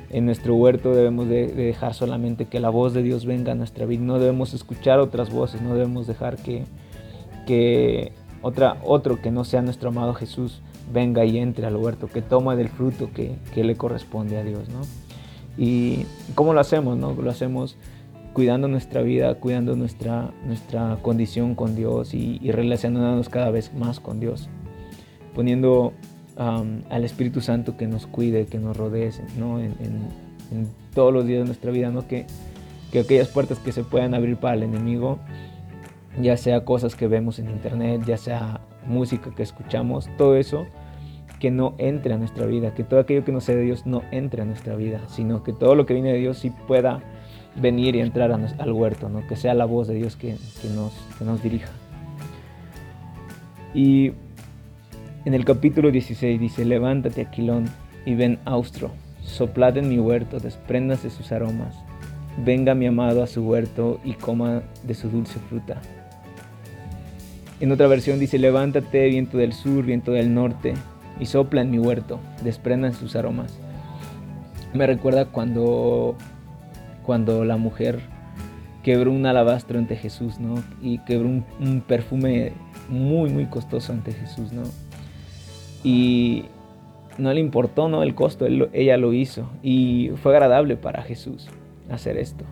En 0.09 0.25
nuestro 0.25 0.55
huerto 0.55 0.95
debemos 0.95 1.29
de, 1.29 1.49
dejar 1.49 1.93
solamente 1.93 2.47
que 2.47 2.61
la 2.61 2.71
voz 2.71 2.95
de 2.95 3.03
Dios 3.03 3.27
venga 3.27 3.53
a 3.53 3.55
nuestra 3.55 3.85
vida, 3.85 4.03
no 4.03 4.19
debemos 4.19 4.55
escuchar 4.55 5.01
otras 5.01 5.31
voces, 5.31 5.61
no 5.61 5.75
debemos 5.75 6.07
dejar 6.07 6.39
que, 6.39 6.65
que 7.47 8.13
otra, 8.43 8.79
otro 8.85 9.21
que 9.21 9.31
no 9.31 9.45
sea 9.45 9.63
nuestro 9.63 9.91
amado 9.91 10.15
Jesús 10.15 10.63
venga 10.93 11.25
y 11.25 11.39
entre 11.39 11.67
al 11.67 11.77
huerto, 11.77 12.09
que 12.09 12.23
toma 12.23 12.57
del 12.57 12.69
fruto 12.69 13.11
que, 13.13 13.37
que 13.55 13.65
le 13.65 13.77
corresponde 13.77 14.37
a 14.39 14.45
Dios, 14.45 14.69
¿no? 14.69 14.81
¿Y 15.57 16.07
cómo 16.35 16.55
lo 16.55 16.61
hacemos? 16.61 16.97
No? 16.97 17.13
Lo 17.13 17.31
hacemos 17.31 17.77
cuidando 18.33 18.69
nuestra 18.69 19.03
vida, 19.03 19.35
cuidando 19.35 19.77
nuestra, 19.77 20.31
nuestra 20.47 20.99
condición 21.03 21.55
con 21.55 21.75
Dios 21.77 22.15
y, 22.15 22.39
relacionándonos 22.51 23.29
cada 23.29 23.51
vez 23.51 23.75
más 23.75 24.01
con 24.01 24.21
Dios, 24.21 24.49
poniendo 25.35 25.93
al 26.37 27.05
Espíritu 27.05 27.43
Santo 27.43 27.77
que 27.77 27.87
nos 27.87 28.07
cuide, 28.07 28.47
que 28.47 28.59
nos 28.59 28.77
rodee 28.77 29.11
¿no? 29.37 29.61
en, 29.61 29.77
todos 30.95 31.13
los 31.13 31.27
días 31.27 31.41
de 31.41 31.45
nuestra 31.45 31.71
vida, 31.71 31.91
¿no? 31.91 32.09
que, 32.09 32.27
que 32.91 33.01
aquellas 33.01 33.29
puertas 33.29 33.59
que 33.59 33.73
se 33.73 33.85
puedan 33.85 34.15
abrir 34.15 34.37
para 34.37 34.55
el 34.55 34.63
enemigo, 34.63 35.19
ya 36.19 36.37
sea 36.37 36.65
cosas 36.65 36.97
que 36.97 37.07
vemos 37.07 37.39
en 37.39 37.51
internet, 37.51 38.03
ya 38.07 38.17
sea 38.17 38.61
música 38.87 39.31
que 39.35 39.43
escuchamos, 39.43 40.09
todo 40.17 40.37
eso, 40.37 40.67
que 41.39 41.51
no 41.51 41.75
entre 41.79 42.15
a 42.15 42.19
nuestra 42.19 42.47
vida, 42.47 42.75
que 42.75 42.85
todo 42.85 43.01
aquello 43.01 43.25
que 43.25 43.33
no 43.33 43.41
sea 43.41 43.57
de 43.57 43.63
Dios 43.63 43.87
no 43.87 44.03
entre 44.11 44.43
a 44.43 44.45
nuestra 44.45 44.77
vida, 44.77 45.01
sino 45.09 45.43
que 45.43 45.53
todo 45.53 45.75
lo 45.75 45.87
que 45.87 45.95
viene 45.95 46.13
de 46.13 46.19
Dios 46.19 46.39
sí 46.39 46.53
pueda 46.69 47.01
venir 47.57 47.97
y 47.97 48.01
entrar 48.01 48.31
al 48.33 48.73
huerto, 48.73 49.09
¿no? 49.09 49.27
que 49.27 49.37
sea 49.37 49.55
la 49.55 49.65
voz 49.65 49.89
de 49.89 49.95
Dios 49.95 50.17
que, 50.17 50.37
nos, 50.75 50.93
nos 51.21 51.43
dirija. 51.43 51.71
Y 53.75 54.13
en 55.25 55.35
el 55.35 55.45
capítulo 55.45 55.91
16 55.91 56.39
dice, 56.39 56.65
levántate 56.65 57.23
Aquilón 57.23 57.67
y 58.05 58.15
ven 58.15 58.39
austro, 58.45 58.91
soplad 59.23 59.79
en 59.79 59.89
mi 59.89 59.99
huerto, 59.99 60.41
despréndase 60.41 61.11
sus 61.11 61.33
aromas, 61.33 61.77
venga 62.45 62.75
mi 62.75 62.87
amado 62.87 63.23
a 63.23 63.27
su 63.27 63.43
huerto 63.43 64.01
y 64.05 64.15
coma 64.15 64.63
de 64.83 64.95
su 64.95 65.09
dulce 65.09 65.39
fruta. 65.49 65.81
En 67.61 67.71
otra 67.73 67.87
versión 67.89 68.19
dice, 68.19 68.39
levántate 68.39 69.07
viento 69.09 69.37
del 69.37 69.53
sur, 69.53 69.85
viento 69.85 70.13
del 70.13 70.33
norte, 70.33 70.75
y 71.21 71.27
sopla 71.27 71.61
en 71.61 71.71
mi 71.71 71.79
huerto, 71.79 72.19
desprendan 72.43 72.95
sus 72.95 73.15
aromas. 73.17 73.59
Me 74.73 74.87
recuerda 74.87 75.27
cuando, 75.27 76.17
cuando 77.05 77.45
la 77.45 77.59
mujer 77.59 78.01
quebró 78.83 79.13
un 79.13 79.27
alabastro 79.27 79.79
ante 79.79 79.97
Jesús, 79.97 80.41
¿no? 80.41 80.55
Y 80.81 81.01
quebró 81.01 81.29
un, 81.29 81.83
perfume 81.87 82.53
muy, 82.89 83.29
muy 83.29 83.45
costoso 83.45 83.93
ante 83.93 84.13
Jesús, 84.13 84.53
¿no? 84.53 84.63
Y 85.85 86.45
no 87.19 87.31
le 87.35 87.41
importó, 87.41 87.89
¿no? 87.89 88.03
El 88.03 88.15
costo, 88.15 88.47
ella 88.47 88.97
lo 88.97 89.13
hizo 89.13 89.51
y 89.63 90.13
fue 90.23 90.33
agradable 90.33 90.77
para 90.77 91.03
Jesús 91.03 91.49
hacer 91.91 92.17
esto. 92.17 92.47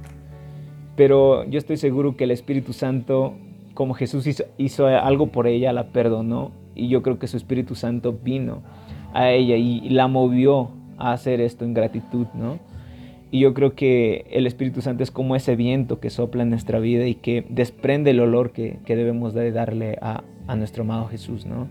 Pero 0.96 1.48
yo 1.48 1.58
estoy 1.58 1.78
seguro 1.78 2.14
que 2.14 2.24
el 2.24 2.30
Espíritu 2.30 2.74
Santo 2.74 3.36
como 3.78 3.94
Jesús 3.94 4.28
hizo, 4.56 4.86
algo 4.88 5.28
por 5.28 5.46
ella, 5.46 5.72
la 5.72 5.92
perdonó 5.92 6.50
y 6.74 6.88
yo 6.88 7.00
creo 7.00 7.20
que 7.20 7.28
su 7.28 7.36
Espíritu 7.36 7.76
Santo 7.76 8.12
vino 8.12 8.60
a 9.14 9.30
ella 9.30 9.54
y, 9.54 9.88
la 9.90 10.08
movió 10.08 10.70
a 10.96 11.12
hacer 11.12 11.40
esto 11.40 11.64
en 11.64 11.74
gratitud, 11.74 12.26
¿no? 12.34 12.58
Y 13.30 13.38
yo 13.38 13.54
creo 13.54 13.76
que 13.76 14.26
el 14.32 14.48
Espíritu 14.48 14.80
Santo 14.80 15.04
es 15.04 15.12
como 15.12 15.36
ese 15.36 15.54
viento 15.54 16.00
que 16.00 16.10
sopla 16.10 16.42
en 16.42 16.50
nuestra 16.50 16.80
vida 16.80 17.06
y 17.06 17.14
que 17.14 17.46
desprende 17.50 18.10
el 18.10 18.18
olor 18.18 18.50
que, 18.50 18.80
debemos 18.84 19.32
de 19.32 19.52
darle 19.52 19.96
a, 20.02 20.24
nuestro 20.56 20.82
amado 20.82 21.06
Jesús, 21.06 21.46
¿no? 21.46 21.68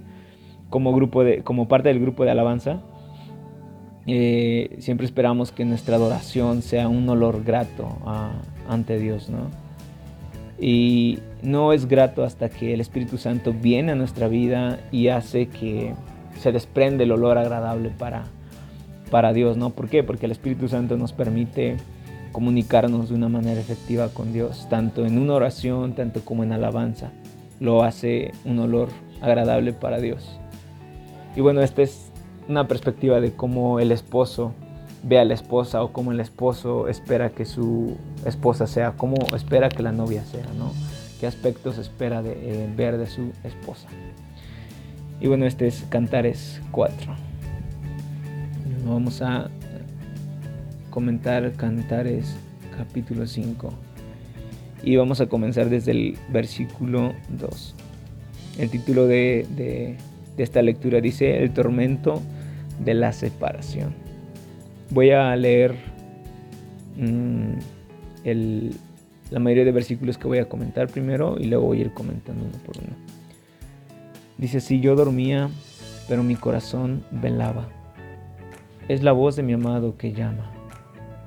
Como, 0.69 0.93
grupo 0.93 1.25
de, 1.25 1.43
como 1.43 1.67
parte 1.67 1.89
del 1.89 1.99
grupo 1.99 2.23
de 2.23 2.31
alabanza, 2.31 2.83
eh, 4.05 4.77
siempre 4.79 5.05
esperamos 5.05 5.51
que 5.51 5.65
nuestra 5.65 5.97
adoración 5.97 6.61
sea 6.61 6.87
un 6.87 7.09
olor 7.09 7.43
grato 7.43 7.97
ante 8.69 8.97
Dios, 8.97 9.29
¿no? 9.29 9.49
Y 10.57 11.19
no 11.41 11.73
es 11.73 11.87
grato 11.87 12.23
hasta 12.23 12.49
que 12.49 12.73
el 12.73 12.81
Espíritu 12.81 13.17
Santo 13.17 13.53
viene 13.53 13.91
a 13.91 13.95
nuestra 13.95 14.27
vida 14.27 14.79
y 14.91 15.09
hace 15.09 15.47
que 15.47 15.93
se 16.39 16.51
desprende 16.51 17.03
el 17.03 17.11
olor 17.11 17.37
agradable 17.37 17.89
para, 17.89 18.25
para 19.11 19.33
Dios, 19.33 19.57
¿no? 19.57 19.71
¿Por 19.71 19.89
qué? 19.89 20.03
Porque 20.03 20.25
el 20.25 20.31
Espíritu 20.31 20.67
Santo 20.67 20.97
nos 20.97 21.13
permite 21.13 21.77
comunicarnos 22.31 23.09
de 23.09 23.15
una 23.15 23.29
manera 23.29 23.59
efectiva 23.59 24.09
con 24.09 24.33
Dios, 24.33 24.67
tanto 24.69 25.05
en 25.05 25.17
una 25.17 25.33
oración, 25.33 25.93
tanto 25.93 26.21
como 26.21 26.43
en 26.43 26.51
alabanza. 26.51 27.11
Lo 27.59 27.83
hace 27.83 28.31
un 28.45 28.59
olor 28.59 28.89
agradable 29.21 29.73
para 29.73 29.99
Dios. 29.99 30.39
Y 31.35 31.41
bueno, 31.41 31.61
esta 31.61 31.81
es 31.81 32.11
una 32.47 32.67
perspectiva 32.67 33.19
de 33.19 33.33
cómo 33.33 33.79
el 33.79 33.91
esposo 33.91 34.53
ve 35.03 35.19
a 35.19 35.25
la 35.25 35.33
esposa 35.33 35.83
o 35.83 35.91
cómo 35.91 36.11
el 36.11 36.19
esposo 36.19 36.87
espera 36.87 37.29
que 37.29 37.45
su 37.45 37.95
esposa 38.25 38.67
sea, 38.67 38.93
cómo 38.97 39.15
espera 39.35 39.69
que 39.69 39.83
la 39.83 39.91
novia 39.91 40.23
sea, 40.25 40.45
¿no? 40.57 40.71
¿Qué 41.19 41.25
aspectos 41.25 41.79
espera 41.79 42.21
de, 42.21 42.33
eh, 42.33 42.69
ver 42.75 42.97
de 42.97 43.07
su 43.07 43.31
esposa? 43.43 43.87
Y 45.19 45.27
bueno, 45.27 45.47
este 45.47 45.65
es 45.65 45.83
Cantares 45.89 46.61
4. 46.71 47.15
Vamos 48.85 49.21
a 49.23 49.49
comentar 50.91 51.51
Cantares 51.53 52.35
capítulo 52.77 53.25
5. 53.25 53.73
Y 54.83 54.95
vamos 54.95 55.19
a 55.19 55.25
comenzar 55.25 55.69
desde 55.69 55.91
el 55.91 56.17
versículo 56.29 57.13
2. 57.29 57.75
El 58.59 58.69
título 58.69 59.07
de, 59.07 59.97
esta 60.37 60.61
lectura 60.61 61.01
dice 61.01 61.43
El 61.43 61.51
tormento 61.51 62.21
de 62.83 62.93
la 62.93 63.11
separación. 63.11 63.95
Voy 64.91 65.09
a 65.09 65.35
leer 65.35 65.75
mm, 66.95 67.53
la 69.31 69.39
mayoría 69.39 69.65
de 69.65 69.71
versículos 69.71 70.17
que 70.17 70.27
voy 70.27 70.39
a 70.39 70.47
comentar 70.49 70.87
primero 70.87 71.37
y 71.39 71.45
luego 71.45 71.65
voy 71.65 71.79
a 71.79 71.81
ir 71.81 71.93
comentando 71.93 72.45
uno 72.45 72.57
por 72.65 72.77
uno. 72.77 72.95
Dice 74.37 74.57
así, 74.57 74.79
yo 74.79 74.95
dormía, 74.95 75.49
pero 76.07 76.23
mi 76.23 76.35
corazón 76.35 77.03
velaba. 77.11 77.67
Es 78.87 79.03
la 79.03 79.11
voz 79.11 79.35
de 79.35 79.43
mi 79.43 79.53
amado 79.53 79.97
que 79.97 80.13
llama. 80.13 80.51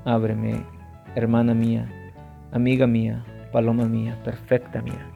Ábreme, 0.04 0.64
hermana 1.14 1.54
mía, 1.54 1.88
amiga 2.52 2.87
mía, 2.87 3.25
paloma 3.52 3.87
mía, 3.87 4.19
perfecta 4.25 4.80
mía. 4.80 5.07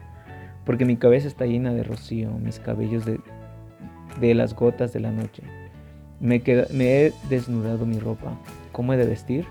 Porque 0.65 0.85
mi 0.85 0.97
cabeza 0.97 1.27
está 1.27 1.45
llena 1.45 1.73
de 1.73 1.83
rocío, 1.83 2.31
mis 2.31 2.59
cabellos 2.59 3.05
de, 3.05 3.19
de 4.19 4.35
las 4.35 4.55
gotas 4.55 4.93
de 4.93 4.99
la 4.99 5.11
noche. 5.11 5.43
Me, 6.19 6.41
he 6.45 7.13
desnudado 7.29 7.85
mi 7.85 7.99
ropa. 7.99 8.37
¿Cómo 8.71 8.93
he 8.93 8.97
de 8.97 9.05
vestir? 9.05 9.45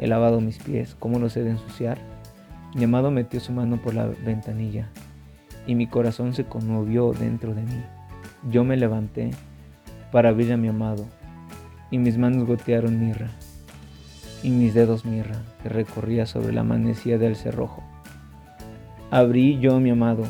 He 0.00 0.06
lavado 0.06 0.40
mis 0.40 0.58
pies. 0.58 0.96
¿Cómo 0.98 1.18
los 1.18 1.36
he 1.36 1.42
de 1.42 1.50
ensuciar? 1.50 1.98
Mi 2.74 2.84
amado 2.84 3.10
metió 3.10 3.40
su 3.40 3.52
mano 3.52 3.76
por 3.78 3.94
la 3.94 4.06
ventanilla 4.06 4.88
y 5.66 5.74
mi 5.74 5.86
corazón 5.86 6.34
se 6.34 6.44
conmovió 6.44 7.12
dentro 7.12 7.54
de 7.54 7.62
mí. 7.62 7.82
Yo 8.50 8.64
me 8.64 8.76
levanté 8.76 9.30
para 10.12 10.30
abrir 10.30 10.52
a 10.52 10.56
mi 10.56 10.68
amado 10.68 11.06
y 11.90 11.98
mis 11.98 12.16
manos 12.16 12.46
gotearon 12.46 12.98
mirra 13.00 13.28
y 14.42 14.50
mis 14.50 14.74
dedos 14.74 15.04
mirra 15.04 15.42
que 15.62 15.68
recorría 15.68 16.26
sobre 16.26 16.52
la 16.52 16.62
manecilla 16.62 17.18
del 17.18 17.36
cerrojo. 17.36 17.82
Abrí 19.10 19.58
yo 19.58 19.76
a 19.76 19.80
mi 19.80 19.90
amado, 19.90 20.24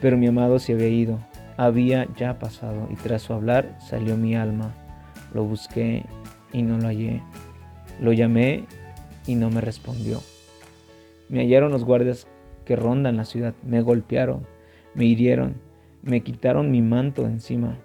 pero 0.00 0.16
mi 0.16 0.26
amado 0.26 0.58
se 0.58 0.74
había 0.74 0.88
ido 0.88 1.18
había 1.58 2.06
ya 2.16 2.38
pasado 2.38 2.86
y 2.88 2.94
tras 2.94 3.22
su 3.22 3.32
hablar 3.34 3.76
salió 3.80 4.16
mi 4.16 4.36
alma. 4.36 4.72
Lo 5.34 5.44
busqué 5.44 6.06
y 6.52 6.62
no 6.62 6.78
lo 6.78 6.86
hallé. 6.86 7.20
Lo 8.00 8.12
llamé 8.12 8.64
y 9.26 9.34
no 9.34 9.50
me 9.50 9.60
respondió. 9.60 10.22
Me 11.28 11.40
hallaron 11.40 11.72
los 11.72 11.84
guardias 11.84 12.26
que 12.64 12.76
rondan 12.76 13.16
la 13.16 13.24
ciudad, 13.24 13.54
me 13.64 13.80
golpearon, 13.80 14.46
me 14.94 15.04
hirieron, 15.06 15.56
me 16.02 16.22
quitaron 16.22 16.70
mi 16.70 16.82
manto 16.82 17.26
encima, 17.26 17.78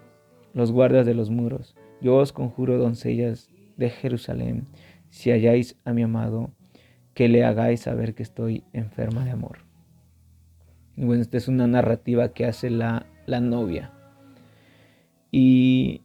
los 0.54 0.72
guardias 0.72 1.06
de 1.06 1.14
los 1.14 1.30
muros. 1.30 1.76
Yo 2.02 2.18
os 2.18 2.34
conjuro, 2.34 2.78
doncellas 2.78 3.50
de 3.78 3.90
Jerusalén, 3.90 4.68
si 5.10 5.32
halláis 5.32 5.78
a 5.86 5.94
mi 5.94 6.04
amado, 6.04 6.52
que 7.14 7.30
le 7.30 7.44
hagáis 7.44 7.82
saber 7.82 8.16
que 8.16 8.24
estoy 8.24 8.64
enferma 8.74 9.24
de 9.24 9.32
amor. 9.32 9.60
Y 10.96 11.06
bueno, 11.06 11.22
esta 11.22 11.38
es 11.38 11.48
una 11.48 11.68
narrativa 11.68 12.34
que 12.34 12.46
hace 12.46 12.70
la 12.70 13.06
la 13.26 13.40
novia. 13.40 13.92
Y 15.32 16.02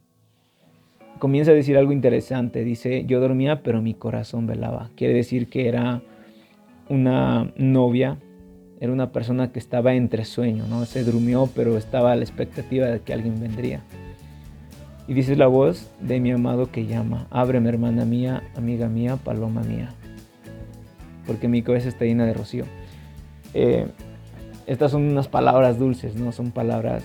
comienza 1.19 1.51
a 1.51 1.55
decir 1.55 1.77
algo 1.77 1.93
interesante. 1.93 2.65
Dice, 2.65 3.05
yo 3.07 3.21
dormía, 3.21 3.63
pero 3.63 3.83
mi 3.83 3.95
corazón 3.95 4.47
velaba. 4.47 4.91
Quiere 4.97 5.15
decir 5.15 5.49
que 5.49 5.69
era 5.69 6.03
una 6.89 7.53
novia, 7.57 8.19
era 8.81 8.93
una 8.93 9.13
persona 9.13 9.53
que 9.53 9.59
estaba 9.59 9.95
entre 9.95 10.25
sueño, 10.25 10.67
¿no? 10.69 10.85
Se 10.85 11.05
durmió, 11.05 11.49
pero 11.55 11.77
estaba 11.77 12.13
a 12.13 12.17
la 12.17 12.23
expectativa 12.23 12.87
de 12.87 13.01
que 13.01 13.13
alguien 13.13 13.41
vendría. 13.41 13.83
Y 15.07 15.15
dice 15.15 15.37
la 15.37 15.47
voz 15.47 15.91
de 16.01 16.21
mi 16.21 16.31
amado 16.31 16.71
que 16.71 16.87
llama, 16.87 17.27
ábreme 17.31 17.71
hermana 17.71 18.05
mía, 18.05 18.43
amiga 18.57 18.89
mía, 18.89 19.17
paloma 19.17 19.63
mía, 19.63 19.95
porque 21.27 21.49
mi 21.49 21.63
cabeza 21.63 21.89
está 21.89 22.05
llena 22.05 22.27
de 22.27 22.35
rocío. 22.35 22.65
Eh, 23.55 23.87
estas 24.67 24.91
son 24.91 25.05
unas 25.05 25.29
palabras 25.29 25.79
dulces, 25.79 26.15
¿no? 26.15 26.31
Son 26.31 26.51
palabras 26.51 27.03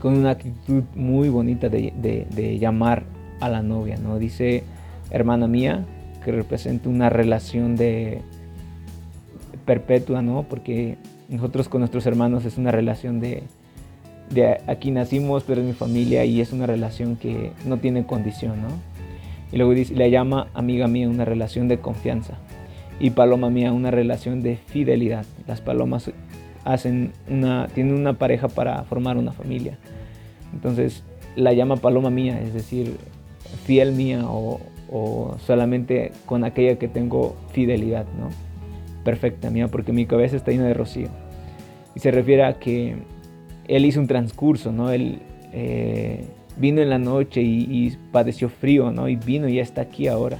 con 0.00 0.14
una 0.14 0.30
actitud 0.30 0.82
muy 0.96 1.28
bonita 1.28 1.68
de, 1.68 2.58
llamar 2.60 3.04
a 3.38 3.48
la 3.48 3.62
novia, 3.62 3.96
¿no? 3.96 4.18
Dice 4.18 4.64
hermana 5.10 5.46
mía, 5.46 5.86
que 6.24 6.32
representa 6.32 6.88
una 6.88 7.10
relación 7.10 7.76
de 7.76 8.22
perpetua, 9.64 10.22
¿no? 10.22 10.44
Porque 10.48 10.96
nosotros 11.28 11.68
con 11.68 11.80
nuestros 11.80 12.06
hermanos 12.06 12.44
es 12.44 12.58
una 12.58 12.70
relación 12.70 13.20
de, 13.20 13.42
de 14.30 14.58
aquí 14.66 14.90
nacimos, 14.90 15.44
pero 15.44 15.60
es 15.60 15.66
mi 15.66 15.72
familia 15.72 16.24
y 16.24 16.40
es 16.40 16.52
una 16.52 16.66
relación 16.66 17.16
que 17.16 17.52
no 17.64 17.78
tiene 17.78 18.06
condición, 18.06 18.62
¿no? 18.62 18.68
Y 19.52 19.58
luego 19.58 19.74
dice, 19.74 19.94
le 19.94 20.10
llama 20.10 20.48
amiga 20.54 20.88
mía 20.88 21.08
una 21.08 21.24
relación 21.24 21.68
de 21.68 21.78
confianza 21.78 22.38
y 22.98 23.10
paloma 23.10 23.50
mía 23.50 23.72
una 23.72 23.90
relación 23.90 24.42
de 24.42 24.56
fidelidad. 24.56 25.26
Las 25.46 25.60
palomas 25.60 26.10
hacen 26.64 27.12
una, 27.28 27.68
tienen 27.68 27.94
una 27.94 28.14
pareja 28.14 28.48
para 28.48 28.82
formar 28.84 29.18
una 29.18 29.32
familia. 29.32 29.78
Entonces 30.54 31.02
la 31.36 31.52
llama 31.52 31.76
paloma 31.76 32.10
mía, 32.10 32.40
es 32.40 32.54
decir, 32.54 32.96
fiel 33.64 33.92
mía 33.92 34.22
o, 34.26 34.60
solamente 35.38 36.12
con 36.26 36.44
aquella 36.44 36.78
que 36.78 36.88
tengo 36.88 37.36
fidelidad, 37.52 38.06
¿no? 38.18 38.28
Perfecta 39.04 39.50
mía, 39.50 39.68
porque 39.68 39.92
mi 39.92 40.06
cabeza 40.06 40.36
está 40.36 40.50
llena 40.50 40.66
de 40.66 40.74
rocío. 40.74 41.08
Y 41.94 42.00
se 42.00 42.10
refiere 42.10 42.44
a 42.44 42.58
que 42.58 42.96
él 43.68 43.84
hizo 43.84 44.00
un 44.00 44.06
transcurso, 44.06 44.70
¿no? 44.72 44.90
Él 44.90 45.20
eh, 45.52 46.26
vino 46.56 46.82
en 46.82 46.90
la 46.90 46.98
noche 46.98 47.42
y, 47.42 47.66
y, 47.68 47.96
padeció 48.12 48.48
frío, 48.48 48.90
¿no? 48.90 49.08
Y 49.08 49.16
vino 49.16 49.48
y 49.48 49.56
ya 49.56 49.62
está 49.62 49.82
aquí 49.82 50.08
ahora. 50.08 50.38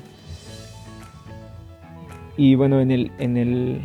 Y 2.36 2.54
bueno, 2.54 2.80
en 2.80 2.90
el, 2.90 3.12
en 3.18 3.36
el 3.36 3.80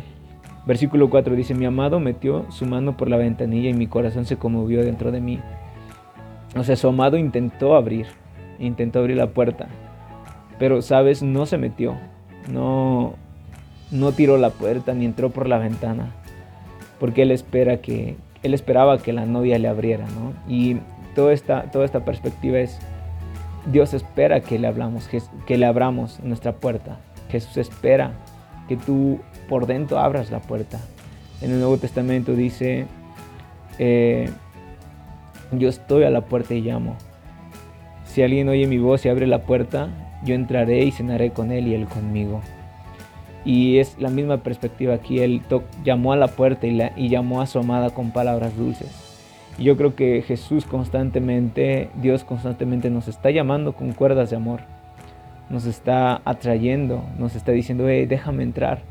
versículo 0.66 1.10
4 1.10 1.34
dice, 1.34 1.54
mi 1.54 1.64
amado 1.64 2.00
metió 2.00 2.50
su 2.50 2.66
mano 2.66 2.96
por 2.96 3.08
la 3.08 3.16
ventanilla 3.16 3.70
y 3.70 3.74
mi 3.74 3.86
corazón 3.86 4.26
se 4.26 4.36
conmovió 4.36 4.84
dentro 4.84 5.10
de 5.12 5.20
mí. 5.20 5.40
O 6.56 6.64
sea, 6.64 6.76
su 6.76 6.88
amado 6.88 7.16
intentó 7.16 7.74
abrir, 7.74 8.06
intentó 8.58 9.00
abrir 9.00 9.16
la 9.16 9.28
puerta, 9.28 9.68
Pero, 10.58 10.82
sabes, 10.82 11.22
no 11.22 11.46
se 11.46 11.58
metió, 11.58 11.96
no, 12.48 13.14
no 13.90 14.12
tiró 14.12 14.36
la 14.36 14.50
puerta 14.50 14.94
ni 14.94 15.04
entró 15.04 15.30
por 15.30 15.48
la 15.48 15.58
ventana, 15.58 16.14
porque 16.98 17.22
él 17.22 17.30
espera 17.30 17.78
que, 17.78 18.16
él 18.42 18.54
esperaba 18.54 18.98
que 18.98 19.12
la 19.12 19.26
novia 19.26 19.58
le 19.58 19.68
abriera, 19.68 20.06
¿no? 20.06 20.32
Y 20.52 20.78
toda 21.14 21.32
esta, 21.32 21.70
toda 21.70 21.84
esta 21.84 22.04
perspectiva 22.04 22.58
es, 22.58 22.78
Dios 23.66 23.94
espera 23.94 24.40
que 24.40 24.58
le, 24.58 24.66
hablamos, 24.66 25.08
que 25.46 25.58
le 25.58 25.66
abramos 25.66 26.20
nuestra 26.20 26.52
puerta. 26.52 26.98
Jesús 27.30 27.56
espera 27.56 28.12
que 28.68 28.76
tú 28.76 29.20
por 29.48 29.66
dentro 29.66 29.98
abras 29.98 30.30
la 30.30 30.40
puerta. 30.40 30.78
En 31.40 31.50
el 31.50 31.58
Nuevo 31.58 31.78
Testamento 31.78 32.34
dice, 32.34 32.86
eh, 33.78 34.30
yo 35.52 35.68
estoy 35.68 36.04
a 36.04 36.10
la 36.10 36.22
puerta 36.22 36.54
y 36.54 36.60
llamo. 36.60 36.96
Si 38.04 38.22
alguien 38.22 38.48
oye 38.48 38.66
mi 38.66 38.78
voz 38.78 39.04
y 39.04 39.08
abre 39.08 39.26
la 39.26 39.42
puerta, 39.42 39.88
yo 40.24 40.34
entraré 40.34 40.84
y 40.84 40.90
cenaré 40.90 41.30
con 41.30 41.52
él 41.52 41.68
y 41.68 41.74
él 41.74 41.86
conmigo. 41.86 42.40
Y 43.44 43.78
es 43.78 43.96
la 43.98 44.10
misma 44.10 44.38
perspectiva 44.38 44.94
aquí. 44.94 45.20
Él 45.20 45.42
llamó 45.84 46.12
a 46.12 46.16
la 46.16 46.28
puerta 46.28 46.66
y, 46.66 46.72
la, 46.72 46.92
y 46.96 47.08
llamó 47.08 47.40
a 47.40 47.46
su 47.46 47.58
amada 47.58 47.90
con 47.90 48.10
palabras 48.10 48.56
dulces. 48.56 48.90
Y 49.58 49.64
yo 49.64 49.76
creo 49.76 49.94
que 49.94 50.22
Jesús 50.22 50.64
constantemente, 50.64 51.90
Dios 52.00 52.24
constantemente 52.24 52.90
nos 52.90 53.08
está 53.08 53.30
llamando 53.30 53.74
con 53.74 53.92
cuerdas 53.92 54.30
de 54.30 54.36
amor. 54.36 54.60
Nos 55.50 55.64
está 55.64 56.20
atrayendo, 56.24 57.02
nos 57.18 57.34
está 57.34 57.52
diciendo, 57.52 57.88
hey, 57.88 58.06
déjame 58.06 58.42
entrar. 58.42 58.82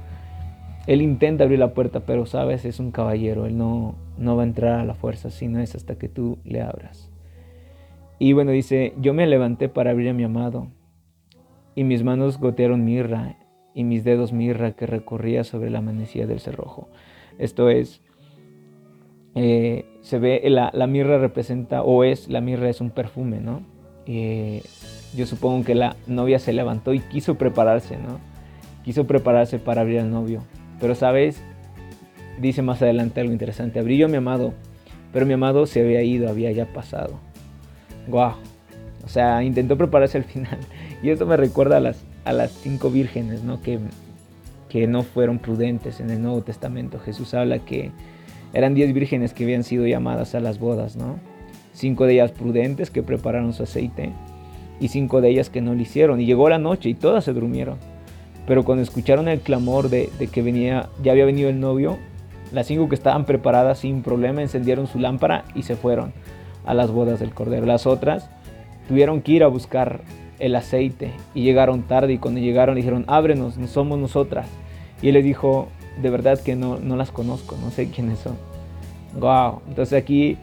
Él 0.88 1.02
intenta 1.02 1.44
abrir 1.44 1.60
la 1.60 1.74
puerta, 1.74 2.00
pero 2.00 2.26
sabes, 2.26 2.66
es 2.66 2.80
un 2.80 2.92
caballero. 2.92 3.46
Él 3.46 3.58
no, 3.58 3.96
no 4.18 4.36
va 4.36 4.44
a 4.44 4.46
entrar 4.46 4.80
a 4.80 4.86
la 4.86 4.96
fuerza, 4.96 5.30
sino 5.30 5.60
es 5.60 5.76
hasta 5.76 5.96
que 5.96 6.10
tú 6.10 6.40
le 6.44 6.62
abras. 6.62 7.12
Y 8.20 8.34
bueno, 8.34 8.52
dice, 8.52 8.94
yo 9.00 9.14
me 9.14 9.28
levanté 9.28 9.70
para 9.70 9.92
abrir 9.92 10.10
a 10.10 10.14
mi 10.14 10.24
amado, 10.24 10.68
y 11.78 11.84
mis 11.84 12.04
manos 12.04 12.40
gotearon 12.40 12.84
mirra, 12.84 13.36
y 13.76 13.84
mis 13.84 14.04
dedos 14.04 14.34
mirra 14.34 14.72
que 14.72 14.88
recorría 14.88 15.44
sobre 15.44 15.70
la 15.70 15.80
manecilla 15.80 16.26
del 16.26 16.40
cerrojo. 16.40 16.90
Esto 17.38 17.70
es, 17.70 18.02
eh, 19.36 19.86
se 20.02 20.18
ve, 20.18 20.42
la, 20.50 20.88
mirra 20.88 21.20
representa, 21.20 21.84
o 21.84 22.04
es, 22.04 22.30
la 22.30 22.42
mirra 22.42 22.68
es 22.68 22.82
un 22.82 22.90
perfume, 22.90 23.42
¿no? 23.42 23.62
Eh, 24.08 24.64
yo 25.16 25.28
supongo 25.28 25.64
que 25.64 25.76
la 25.76 25.96
novia 26.08 26.40
se 26.40 26.52
levantó 26.52 26.96
y 26.96 27.00
quiso 27.00 27.36
prepararse, 27.36 27.98
¿no? 27.98 28.20
Quiso 28.84 29.06
prepararse 29.06 29.60
para 29.60 29.82
abrir 29.82 30.00
al 30.00 30.10
novio. 30.10 30.42
Pero, 30.80 30.96
¿sabes? 30.96 31.44
Dice 32.42 32.64
más 32.64 32.82
adelante 32.82 33.22
algo 33.22 33.34
interesante. 33.34 33.80
Abrí 33.80 34.00
yo 34.00 34.10
mi 34.10 34.18
amado, 34.18 34.56
pero 35.14 35.28
mi 35.28 35.34
amado 35.34 35.68
se 35.68 35.82
había 35.82 36.02
ido, 36.02 36.28
había 36.28 36.52
ya 36.52 36.74
pasado. 36.74 37.20
Guau. 38.08 38.34
O 39.06 39.10
sea, 39.10 39.44
intentó 39.44 39.78
prepararse 39.78 40.18
al 40.18 40.24
final. 40.24 40.58
Y 41.04 41.10
esto 41.10 41.26
me 41.26 41.38
recuerda 41.38 41.78
a 41.78 41.80
las, 41.80 42.04
a 42.26 42.34
las 42.34 42.52
cinco 42.52 42.90
vírgenes, 42.90 43.44
¿no? 43.44 43.62
Que, 43.62 43.80
que 44.70 44.88
no 44.88 45.04
fueron 45.04 45.40
prudentes 45.40 46.00
en 46.00 46.10
el 46.10 46.22
Nuevo 46.22 46.42
Testamento. 46.42 47.00
Jesús 47.00 47.34
habla 47.34 47.60
que 47.60 47.92
eran 48.54 48.74
diez 48.74 48.94
vírgenes 48.94 49.34
que 49.34 49.44
habían 49.44 49.64
sido 49.64 49.86
llamadas 49.86 50.34
a 50.36 50.40
las 50.40 50.60
bodas, 50.60 50.96
¿no? 50.96 51.20
Cinco 51.74 52.06
de 52.06 52.14
ellas 52.14 52.32
prudentes 52.32 52.90
que 52.90 53.04
prepararon 53.04 53.54
su 53.54 53.64
aceite 53.64 54.12
y 54.80 54.88
cinco 54.88 55.22
de 55.22 55.30
ellas 55.30 55.50
que 55.50 55.62
no 55.62 55.76
lo 55.76 55.82
hicieron. 55.82 56.20
Y 56.20 56.26
llegó 56.26 56.50
la 56.50 56.58
noche 56.58 56.90
y 56.90 56.94
todas 56.96 57.24
se 57.24 57.34
durmieron. 57.34 57.78
Pero 58.48 58.64
cuando 58.64 58.82
escucharon 58.82 59.28
el 59.28 59.42
clamor 59.42 59.90
de, 59.90 60.10
de 60.18 60.28
que 60.28 60.42
venía, 60.42 60.90
ya 61.04 61.12
había 61.12 61.26
venido 61.26 61.50
el 61.50 61.60
novio, 61.60 61.98
las 62.52 62.68
cinco 62.68 62.88
que 62.88 62.96
estaban 62.96 63.26
preparadas 63.26 63.80
sin 63.80 64.02
problema 64.02 64.42
encendieron 64.42 64.88
su 64.88 65.00
lámpara 65.00 65.44
y 65.54 65.64
se 65.64 65.76
fueron 65.76 66.14
a 66.66 66.74
las 66.74 66.90
bodas 66.90 67.20
del 67.20 67.34
Cordero. 67.34 67.66
Las 67.66 67.86
otras 67.86 68.30
tuvieron 68.88 69.22
que 69.22 69.34
ir 69.34 69.44
a 69.44 69.48
buscar 69.48 70.02
el 70.40 70.56
aceite 70.56 71.12
y 71.34 71.44
llegaron 71.44 71.84
tarde 71.84 72.14
y 72.14 72.18
cuando 72.18 72.40
llegaron 72.40 72.76
dijeron, 72.76 73.06
ábrenos, 73.08 73.58
no 73.58 73.68
somos 73.68 73.98
nosotras. 74.00 74.48
Y 75.02 75.10
él 75.10 75.16
les 75.16 75.24
dijo, 75.24 75.68
de 76.02 76.10
verdad 76.10 76.40
que 76.40 76.56
no, 76.56 76.78
no 76.78 76.96
las 76.96 77.12
conozco, 77.12 77.58
no 77.62 77.72
sé 77.72 77.90
quiénes 77.90 78.20
son. 78.20 78.38
Wow, 79.20 79.62
entonces 79.68 80.02
aquí 80.02 80.38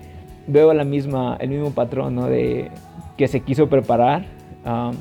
veo 0.47 0.73
la 0.75 0.85
misma, 0.85 1.37
el 1.40 1.51
mismo 1.51 1.71
patrón 1.71 2.14
¿no? 2.14 2.27
de 2.27 2.71
que 3.16 3.29
se 3.29 3.40
quiso 3.40 3.68
preparar 3.68 4.27
um, 4.64 4.95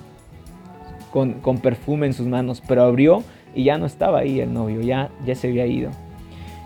con, 1.12 1.34
con, 1.34 1.58
perfume 1.58 2.08
en 2.08 2.14
sus 2.14 2.28
manos, 2.28 2.62
pero 2.68 2.84
abrió 2.84 3.24
y 3.56 3.66
ya 3.66 3.78
no 3.78 3.86
estaba 3.86 4.20
ahí 4.20 4.40
el 4.40 4.54
novio, 4.54 4.82
ya, 4.82 5.10
ya 5.26 5.36
se 5.36 5.48
había 5.48 5.66
ido. 5.66 5.92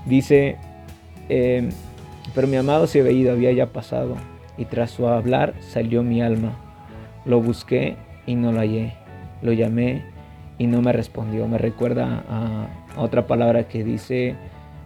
Dice, 0.06 0.58
em, 1.30 1.69
pero 2.34 2.47
mi 2.47 2.56
amado 2.56 2.88
se 2.88 3.01
había 3.01 3.12
ido, 3.12 3.32
había 3.32 3.51
ya 3.51 3.67
pasado, 3.67 4.15
y 4.58 4.65
tras 4.65 4.91
su 4.91 5.08
hablar 5.08 5.54
salió 5.60 6.04
mi 6.04 6.21
alma. 6.21 6.54
Lo 7.25 7.41
busqué 7.41 7.97
y 8.27 8.35
no 8.35 8.51
lo 8.51 8.59
hallé. 8.59 8.93
Lo 9.41 9.53
llamé 9.53 10.03
y 10.59 10.67
no 10.67 10.83
me 10.83 10.93
respondió. 10.93 11.47
Me 11.47 11.57
recuerda 11.57 12.23
a, 12.29 12.67
otra 12.97 13.25
palabra 13.25 13.67
que 13.67 13.83
dice 13.83 14.35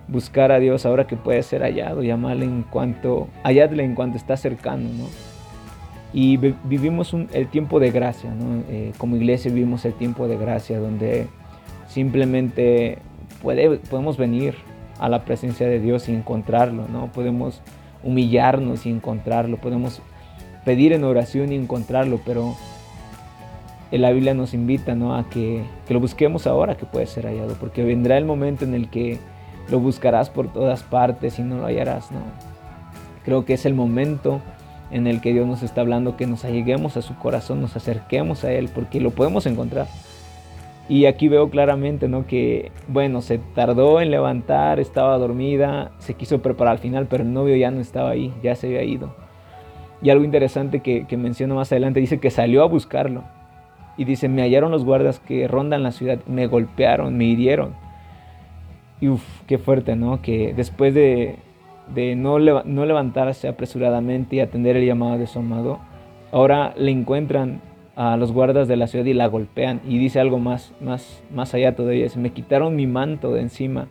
buscar 0.07 0.51
a 0.51 0.59
Dios 0.59 0.85
ahora 0.85 1.07
que 1.07 1.17
puede 1.17 1.43
ser 1.43 1.61
hallado, 1.61 2.03
llamarle 2.03 2.45
en 2.45 2.63
cuanto, 2.63 3.27
halladle 3.43 3.83
en 3.83 3.95
cuanto 3.95 4.17
está 4.17 4.37
cercano, 4.37 4.89
¿no? 4.89 5.07
Y 6.13 6.35
vivimos 6.35 7.13
el 7.13 7.47
tiempo 7.47 7.79
de 7.79 7.91
gracia, 7.91 8.29
¿no? 8.33 8.63
Eh, 8.69 8.91
como 8.97 9.15
iglesia 9.15 9.51
vivimos 9.51 9.85
el 9.85 9.93
tiempo 9.93 10.27
de 10.27 10.37
gracia 10.37 10.77
donde 10.79 11.27
simplemente 11.87 12.97
puede, 13.41 13.77
podemos 13.77 14.17
venir 14.17 14.55
a 14.99 15.07
la 15.07 15.23
presencia 15.23 15.67
de 15.67 15.79
Dios 15.79 16.09
y 16.09 16.13
encontrarlo, 16.13 16.87
¿no? 16.89 17.11
Podemos 17.13 17.61
humillarnos 18.03 18.85
y 18.85 18.89
encontrarlo, 18.89 19.57
podemos 19.57 20.01
pedir 20.65 20.91
en 20.91 21.05
oración 21.05 21.53
y 21.53 21.55
encontrarlo, 21.55 22.19
pero 22.25 22.55
la 23.97 24.11
Biblia 24.11 24.33
nos 24.33 24.53
invita 24.53 24.95
¿no? 24.95 25.15
a 25.15 25.29
que, 25.29 25.63
lo 25.89 25.99
busquemos 25.99 26.47
ahora 26.47 26.75
que 26.75 26.85
puede 26.85 27.05
ser 27.07 27.25
hallado, 27.25 27.55
porque 27.59 27.83
vendrá 27.83 28.17
el 28.17 28.25
momento 28.25 28.63
en 28.63 28.73
el 28.73 28.89
que 28.89 29.19
lo 29.69 29.79
buscarás 29.79 30.29
por 30.29 30.51
todas 30.51 30.83
partes 30.83 31.39
y 31.39 31.43
no 31.43 31.57
lo 31.57 31.65
hallarás. 31.65 32.11
¿no? 32.11 32.19
Creo 33.25 33.43
que 33.43 33.53
es 33.53 33.65
el 33.65 33.73
momento 33.73 34.41
en 34.91 35.07
el 35.07 35.21
que 35.21 35.33
Dios 35.33 35.45
nos 35.47 35.63
está 35.63 35.81
hablando 35.81 36.17
que 36.17 36.25
nos 36.25 36.45
alleguemos 36.45 36.97
a 36.97 37.01
su 37.01 37.17
corazón, 37.17 37.61
nos 37.61 37.75
acerquemos 37.75 38.43
a 38.43 38.51
Él, 38.51 38.69
porque 38.73 39.01
lo 39.01 39.11
podemos 39.11 39.45
encontrar. 39.45 39.87
Y 40.89 41.05
aquí 41.05 41.27
veo 41.29 41.49
claramente 41.49 42.07
¿no? 42.07 42.25
que, 42.27 42.71
bueno, 42.87 43.21
se 43.21 43.37
tardó 43.37 44.01
en 44.01 44.11
levantar, 44.11 44.79
estaba 44.79 45.17
dormida, 45.17 45.91
se 45.99 46.15
quiso 46.15 46.41
preparar 46.41 46.73
al 46.73 46.79
final, 46.79 47.07
pero 47.07 47.23
el 47.23 47.31
novio 47.31 47.55
ya 47.55 47.71
no 47.71 47.79
estaba 47.79 48.09
ahí, 48.09 48.33
ya 48.41 48.55
se 48.55 48.67
había 48.67 48.83
ido. 48.83 49.15
Y 50.01 50.09
algo 50.09 50.25
interesante 50.25 50.79
que, 50.79 51.05
que 51.07 51.15
menciono 51.15 51.55
más 51.55 51.71
adelante, 51.71 51.99
dice 51.99 52.19
que 52.19 52.31
salió 52.31 52.63
a 52.63 52.67
buscarlo. 52.67 53.23
Y 54.01 54.03
dice, 54.03 54.27
me 54.29 54.41
hallaron 54.41 54.71
los 54.71 54.83
guardas 54.83 55.19
que 55.19 55.47
rondan 55.47 55.83
la 55.83 55.91
ciudad, 55.91 56.17
me 56.25 56.47
golpearon, 56.47 57.15
me 57.15 57.25
hirieron. 57.25 57.75
Y 58.99 59.09
uff, 59.09 59.23
qué 59.45 59.59
fuerte, 59.59 59.95
¿no? 59.95 60.23
Que 60.23 60.55
después 60.55 60.95
de, 60.95 61.37
no, 62.17 62.39
no, 62.39 62.85
levantarse 62.87 63.47
apresuradamente 63.47 64.37
y 64.37 64.39
atender 64.39 64.75
el 64.75 64.87
llamado 64.87 65.19
de 65.19 65.27
su 65.27 65.37
amado, 65.37 65.77
ahora 66.31 66.73
le 66.75 66.89
encuentran 66.89 67.61
a 67.95 68.17
los 68.17 68.31
guardas 68.31 68.67
de 68.67 68.75
la 68.75 68.87
ciudad 68.87 69.05
y 69.05 69.13
la 69.13 69.27
golpean. 69.27 69.81
Y 69.87 69.99
dice 69.99 70.19
algo 70.19 70.39
más, 70.39 70.73
más, 70.81 71.21
más 71.31 71.53
allá 71.53 71.75
todavía, 71.75 72.05
dice, 72.05 72.17
me 72.17 72.31
quitaron 72.31 72.75
mi 72.75 72.87
manto 72.87 73.31
de 73.33 73.41
encima 73.41 73.85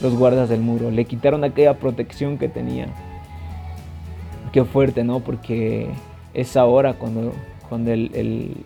los 0.00 0.16
guardas 0.16 0.48
del 0.48 0.62
muro, 0.62 0.90
le 0.90 1.04
quitaron 1.04 1.44
aquella 1.44 1.74
protección 1.74 2.38
que 2.38 2.48
tenía. 2.48 2.86
Qué 4.50 4.64
fuerte, 4.64 5.04
¿no? 5.04 5.20
Porque 5.20 5.88
es 6.32 6.56
ahora 6.56 6.94
cuando, 6.94 7.34
cuando 7.68 7.92
el, 7.92 8.64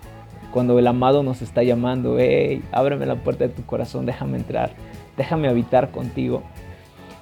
cuando 0.55 0.79
el 0.79 0.87
amado 0.87 1.25
nos 1.25 1.43
está 1.43 1.65
llamando, 1.65 2.17
hey, 2.17 2.63
ábreme 2.71 3.07
la 3.07 3.17
puerta 3.17 3.49
de 3.49 3.53
tu 3.53 3.67
corazón, 3.67 4.07
déjame 4.07 4.37
entrar, 4.37 4.71
déjame 5.17 5.49
habitar 5.49 5.91
contigo. 5.91 6.45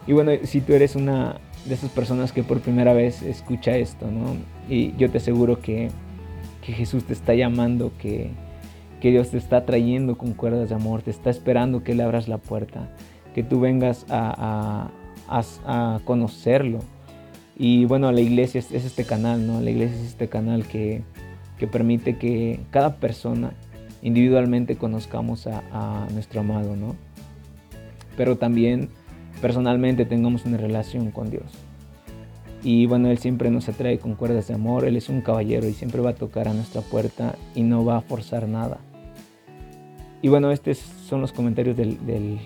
Y 0.07 0.13
bueno, 0.13 0.33
si 0.43 0.61
tú 0.61 0.75
eres 0.75 0.97
una 0.97 1.37
de 1.65 1.73
esas 1.73 1.89
personas 1.89 2.31
que 2.31 2.43
por 2.43 2.61
primera 2.61 2.93
vez 2.93 3.23
escucha 3.23 3.75
esto, 3.75 4.07
¿no? 4.11 4.37
Y 4.69 4.95
yo 4.99 5.11
te 5.11 5.17
aseguro 5.17 5.61
que, 5.61 5.89
que 6.61 6.75
Jesús 6.75 7.05
te 7.05 7.15
está 7.15 7.35
llamando, 7.35 7.93
que, 7.99 8.33
que 9.01 9.11
Dios 9.11 9.31
te 9.31 9.39
está 9.39 9.65
trayendo 9.65 10.19
con 10.19 10.35
cuerdas 10.35 10.69
de 10.69 10.75
amor, 10.75 11.01
te 11.01 11.11
está 11.11 11.31
esperando 11.31 11.83
que 11.83 11.95
le 11.95 12.03
abras 12.03 12.29
la 12.29 12.37
puerta, 12.37 12.91
que 13.35 13.43
tú 13.43 13.61
vengas 13.61 14.05
a, 14.11 14.91
a, 15.27 15.43
a, 15.65 16.01
conocerlo. 16.05 16.81
Y 17.57 17.87
bueno, 17.87 18.13
la 18.13 18.21
iglesia 18.21 18.59
es, 18.59 18.73
es, 18.73 18.85
este 18.85 19.07
canal, 19.07 19.47
¿no? 19.47 19.63
La 19.63 19.71
iglesia 19.71 19.97
es 19.97 20.09
este 20.09 20.29
canal 20.29 20.67
que, 20.67 21.03
que 21.63 21.69
permite 21.69 22.17
que 22.17 22.59
cada 22.73 22.97
persona 22.97 23.53
individualmente 24.03 24.75
conozcamos 24.75 25.47
a, 25.47 26.09
nuestro 26.13 26.41
amado, 26.41 26.75
¿no? 26.75 26.97
Pero 28.17 28.37
también 28.37 28.89
personalmente 29.41 30.05
tengamos 30.05 30.45
una 30.45 30.57
relación 30.57 31.13
con 31.13 31.31
Dios. 31.31 31.45
Y 32.65 32.87
bueno, 32.87 33.13
Él 33.13 33.19
siempre 33.19 33.49
nos 33.53 33.69
atrae 33.69 34.01
con 34.01 34.17
cuerdas 34.17 34.49
de 34.49 34.55
amor, 34.55 34.87
Él 34.87 34.97
es 34.97 35.09
un 35.09 35.21
caballero 35.21 35.69
y 35.69 35.73
siempre 35.73 36.01
va 36.01 36.11
a 36.11 36.15
tocar 36.17 36.49
a 36.49 36.53
nuestra 36.53 36.81
puerta 36.81 37.37
y 37.55 37.63
no 37.63 37.85
va 37.85 37.99
a 37.99 38.01
forzar 38.01 38.49
nada. 38.49 38.79
Y 40.21 40.27
bueno, 40.27 40.51
estos 40.51 40.79
son 40.79 41.21
los 41.21 41.31
comentarios 41.31 41.77
del, 41.77 42.41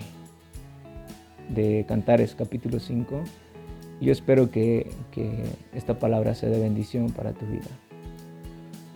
de 1.49 1.85
Cantares 1.87 2.35
capítulo 2.37 2.79
5. 2.79 3.23
Yo 3.99 4.11
espero 4.11 4.51
que, 4.51 4.91
que 5.09 5.43
esta 5.73 5.97
palabra 5.97 6.35
sea 6.35 6.49
de 6.49 6.59
bendición 6.59 7.09
para 7.09 7.33
tu 7.33 7.47
vida. 7.47 7.65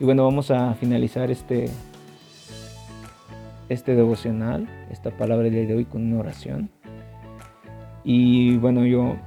Y 0.01 0.03
bueno, 0.03 0.23
vamos 0.23 0.49
a 0.49 0.73
finalizar 0.73 1.29
este, 1.29 1.69
este 3.69 3.93
devocional, 3.93 4.67
esta 4.89 5.11
palabra 5.11 5.43
del 5.43 5.53
día 5.53 5.65
de 5.67 5.75
hoy 5.75 5.85
con 5.85 6.01
una 6.01 6.21
oración. 6.21 6.71
Y 8.03 8.57
bueno, 8.57 8.83
yo, 8.83 9.17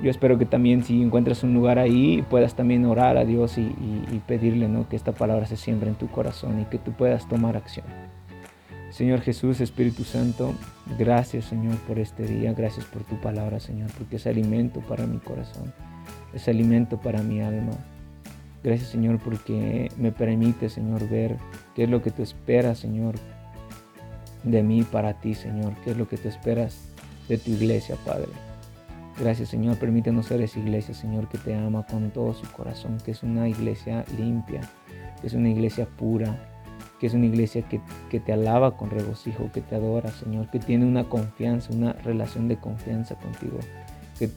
yo 0.00 0.10
espero 0.12 0.38
que 0.38 0.46
también 0.46 0.84
si 0.84 1.02
encuentras 1.02 1.42
un 1.42 1.52
lugar 1.52 1.80
ahí 1.80 2.24
puedas 2.30 2.54
también 2.54 2.84
orar 2.84 3.16
a 3.16 3.24
Dios 3.24 3.58
y, 3.58 4.22
pedirle 4.28 4.68
¿no? 4.68 4.88
que 4.88 4.94
esta 4.94 5.10
palabra 5.10 5.46
se 5.46 5.56
siembre 5.56 5.90
en 5.90 5.96
tu 5.96 6.06
corazón 6.06 6.60
y 6.60 6.64
que 6.66 6.78
tú 6.78 6.92
puedas 6.92 7.28
tomar 7.28 7.56
acción. 7.56 7.86
Señor 8.90 9.20
Jesús, 9.20 9.60
Espíritu 9.60 10.04
Santo, 10.04 10.54
gracias 10.96 11.46
Señor 11.46 11.74
por 11.88 11.98
este 11.98 12.24
día, 12.24 12.52
gracias 12.52 12.86
por 12.86 13.02
tu 13.02 13.20
palabra 13.20 13.58
Señor, 13.58 13.90
porque 13.98 14.14
es 14.14 14.28
alimento 14.28 14.78
para 14.78 15.08
mi 15.08 15.18
corazón, 15.18 15.74
es 16.32 16.46
alimento 16.46 17.00
para 17.00 17.20
mi 17.20 17.40
alma. 17.40 17.72
Gracias 18.64 18.88
Señor 18.88 19.18
porque 19.18 19.92
me 19.98 20.10
permite 20.10 20.70
Señor 20.70 21.06
ver 21.08 21.36
qué 21.74 21.84
es 21.84 21.90
lo 21.90 22.02
que 22.02 22.10
tú 22.10 22.22
esperas 22.22 22.78
Señor 22.78 23.16
de 24.42 24.62
mí 24.62 24.82
para 24.82 25.20
ti 25.20 25.34
Señor, 25.34 25.74
qué 25.84 25.90
es 25.90 25.98
lo 25.98 26.08
que 26.08 26.16
tú 26.16 26.28
esperas 26.28 26.88
de 27.28 27.36
tu 27.36 27.50
iglesia 27.50 27.96
Padre. 28.06 28.30
Gracias 29.20 29.50
Señor, 29.50 29.76
permítenos 29.78 30.26
ser 30.26 30.40
esa 30.40 30.58
iglesia 30.58 30.94
Señor 30.94 31.28
que 31.28 31.36
te 31.36 31.54
ama 31.54 31.86
con 31.86 32.10
todo 32.10 32.32
su 32.32 32.50
corazón, 32.52 32.96
que 33.04 33.10
es 33.10 33.22
una 33.22 33.48
iglesia 33.48 34.02
limpia, 34.16 34.62
que 35.20 35.26
es 35.26 35.34
una 35.34 35.50
iglesia 35.50 35.86
pura, 35.86 36.50
que 36.98 37.06
es 37.08 37.12
una 37.12 37.26
iglesia 37.26 37.62
que, 37.68 38.20
te 38.20 38.32
alaba 38.32 38.78
con 38.78 38.88
regocijo, 38.88 39.50
que 39.52 39.60
te 39.60 39.74
adora, 39.74 40.10
Señor, 40.10 40.50
que 40.50 40.58
tiene 40.58 40.86
una 40.86 41.04
confianza, 41.04 41.70
una 41.70 41.92
relación 41.92 42.48
de 42.48 42.56
confianza 42.56 43.14
contigo, 43.16 43.58
que 44.18 44.28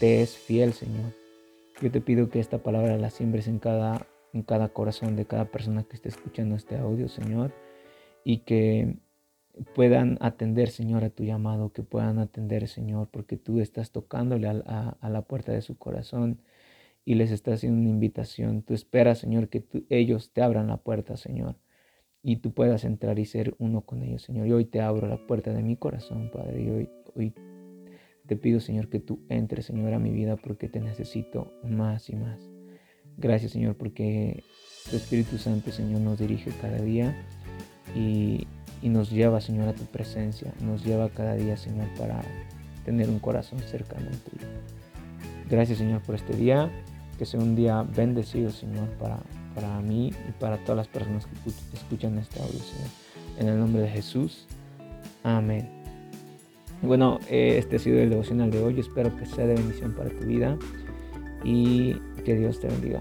te, 0.00 0.22
es 0.22 0.36
fiel, 0.36 0.72
Señor. 0.72 1.17
Yo 1.80 1.92
te 1.92 2.00
pido 2.00 2.28
que 2.28 2.40
esta 2.40 2.58
palabra 2.58 2.96
la 2.98 3.08
siembres 3.08 3.46
en 3.46 3.60
cada, 3.60 4.08
en 4.32 4.42
cada 4.42 4.68
corazón 4.68 5.14
de 5.14 5.26
cada 5.26 5.44
persona 5.44 5.84
que 5.84 5.94
esté 5.94 6.08
escuchando 6.08 6.56
este 6.56 6.76
audio, 6.76 7.08
Señor, 7.08 7.52
y 8.24 8.38
que 8.38 8.96
puedan 9.74 10.18
atender, 10.20 10.70
Señor, 10.70 11.04
a 11.04 11.10
tu 11.10 11.22
llamado, 11.22 11.72
que 11.72 11.84
puedan 11.84 12.18
atender, 12.18 12.66
Señor, 12.66 13.08
porque 13.12 13.36
tú 13.36 13.60
estás 13.60 13.92
tocándole 13.92 14.48
a, 14.48 14.96
la 15.00 15.22
puerta 15.22 15.52
de 15.52 15.62
su 15.62 15.78
corazón 15.78 16.40
y 17.04 17.14
les 17.14 17.30
estás 17.30 17.54
haciendo 17.54 17.80
una 17.80 17.90
invitación. 17.90 18.62
Tú 18.62 18.74
esperas, 18.74 19.18
Señor, 19.18 19.48
que 19.48 19.64
ellos 19.88 20.32
te 20.32 20.42
abran 20.42 20.66
la 20.66 20.78
puerta, 20.78 21.16
Señor 21.16 21.56
y 22.20 22.38
tú 22.38 22.52
puedas 22.52 22.84
entrar 22.84 23.18
y 23.20 23.24
ser 23.24 23.54
uno 23.58 23.82
con 23.82 24.02
ellos, 24.02 24.22
Señor. 24.22 24.48
Y 24.48 24.52
hoy 24.52 24.64
te 24.64 24.80
abro 24.80 25.06
la 25.06 25.24
puerta 25.26 25.52
de 25.52 25.62
mi 25.62 25.76
corazón, 25.76 26.30
Padre, 26.32 26.62
y 26.62 26.68
hoy, 26.68 26.90
hoy 27.14 27.32
te 28.28 28.36
pido, 28.36 28.60
Señor, 28.60 28.88
que 28.88 29.00
tú 29.00 29.20
entres, 29.28 29.66
Señor, 29.66 29.94
a 29.94 29.98
mi 29.98 30.10
vida 30.10 30.36
porque 30.36 30.68
te 30.68 30.80
necesito 30.80 31.52
más 31.64 32.08
y 32.10 32.16
más. 32.16 32.38
Gracias, 33.16 33.52
Señor, 33.52 33.76
porque 33.76 34.44
tu 34.88 34.96
Espíritu 34.96 35.38
Santo, 35.38 35.72
Señor, 35.72 36.00
nos 36.02 36.18
dirige 36.18 36.52
cada 36.60 36.78
día 36.78 37.16
y, 37.96 38.46
nos 38.82 39.10
lleva, 39.10 39.40
Señor, 39.40 39.68
a 39.68 39.74
tu 39.74 39.84
presencia. 39.84 40.54
Nos 40.60 40.84
lleva 40.84 41.08
cada 41.08 41.34
día, 41.34 41.56
Señor, 41.56 41.88
para 41.98 42.22
tener 42.84 43.08
un 43.10 43.18
corazón 43.18 43.58
cercano 43.60 44.06
a 44.06 44.12
ti. 44.12 44.36
Gracias, 45.50 45.78
Señor, 45.78 46.02
por 46.02 46.14
este 46.14 46.36
día. 46.36 46.70
Que 47.18 47.26
sea 47.26 47.40
un 47.40 47.56
día 47.56 47.82
bendecido, 47.82 48.50
Señor, 48.50 48.88
para 48.90 49.20
para 49.58 49.80
mí 49.80 50.12
y 50.28 50.32
para 50.32 50.56
todas 50.58 50.76
las 50.76 50.88
personas 50.88 51.26
que 51.26 51.50
escuchan 51.76 52.16
este 52.18 52.40
audio, 52.40 52.60
Señor. 52.60 52.90
En 53.38 53.48
el 53.48 53.58
nombre 53.58 53.82
de 53.82 53.88
Jesús. 53.88 54.46
Amén. 55.24 55.77
Bueno, 56.82 57.18
eh, 57.28 57.56
este 57.58 57.76
ha 57.76 57.78
sido 57.78 57.98
el 57.98 58.10
devocional 58.10 58.50
de 58.50 58.62
hoy. 58.62 58.78
Espero 58.78 59.14
que 59.16 59.26
sea 59.26 59.46
de 59.46 59.54
bendición 59.54 59.92
para 59.92 60.10
tu 60.10 60.24
vida 60.24 60.56
y 61.44 61.94
que 62.24 62.34
Dios 62.34 62.60
te 62.60 62.68
bendiga. 62.68 63.00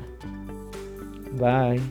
Bye. 1.38 1.82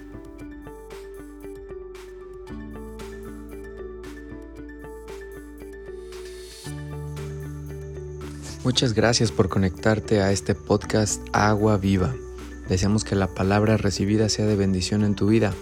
Muchas 8.64 8.94
gracias 8.94 9.30
por 9.30 9.48
conectarte 9.48 10.20
a 10.20 10.32
este 10.32 10.56
podcast 10.56 11.22
Agua 11.32 11.76
Viva. 11.76 12.16
Deseamos 12.68 13.04
que 13.04 13.14
la 13.14 13.28
palabra 13.28 13.76
recibida 13.76 14.28
sea 14.28 14.44
de 14.46 14.56
bendición 14.56 15.04
en 15.04 15.14
tu 15.14 15.28
vida. 15.28 15.54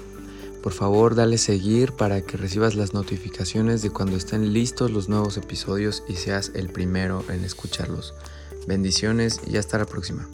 Por 0.65 0.73
favor, 0.73 1.15
dale 1.15 1.37
seguir 1.37 1.93
para 1.93 2.23
que 2.23 2.39
recibas 2.39 2.75
las 2.75 2.95
notificaciones 2.95 3.83
de 3.83 3.91
cuando 3.91 4.17
estén 4.17 4.55
listos 4.55 4.91
los 4.91 5.11
nuevos 5.11 5.37
episodios 5.37 6.03
y 6.09 6.15
seas 6.15 6.53
el 6.55 6.71
primero 6.71 7.23
en 7.29 7.45
escucharlos. 7.45 8.15
Bendiciones 8.67 9.43
y 9.47 9.59
hasta 9.59 9.77
la 9.77 9.85
próxima. 9.85 10.27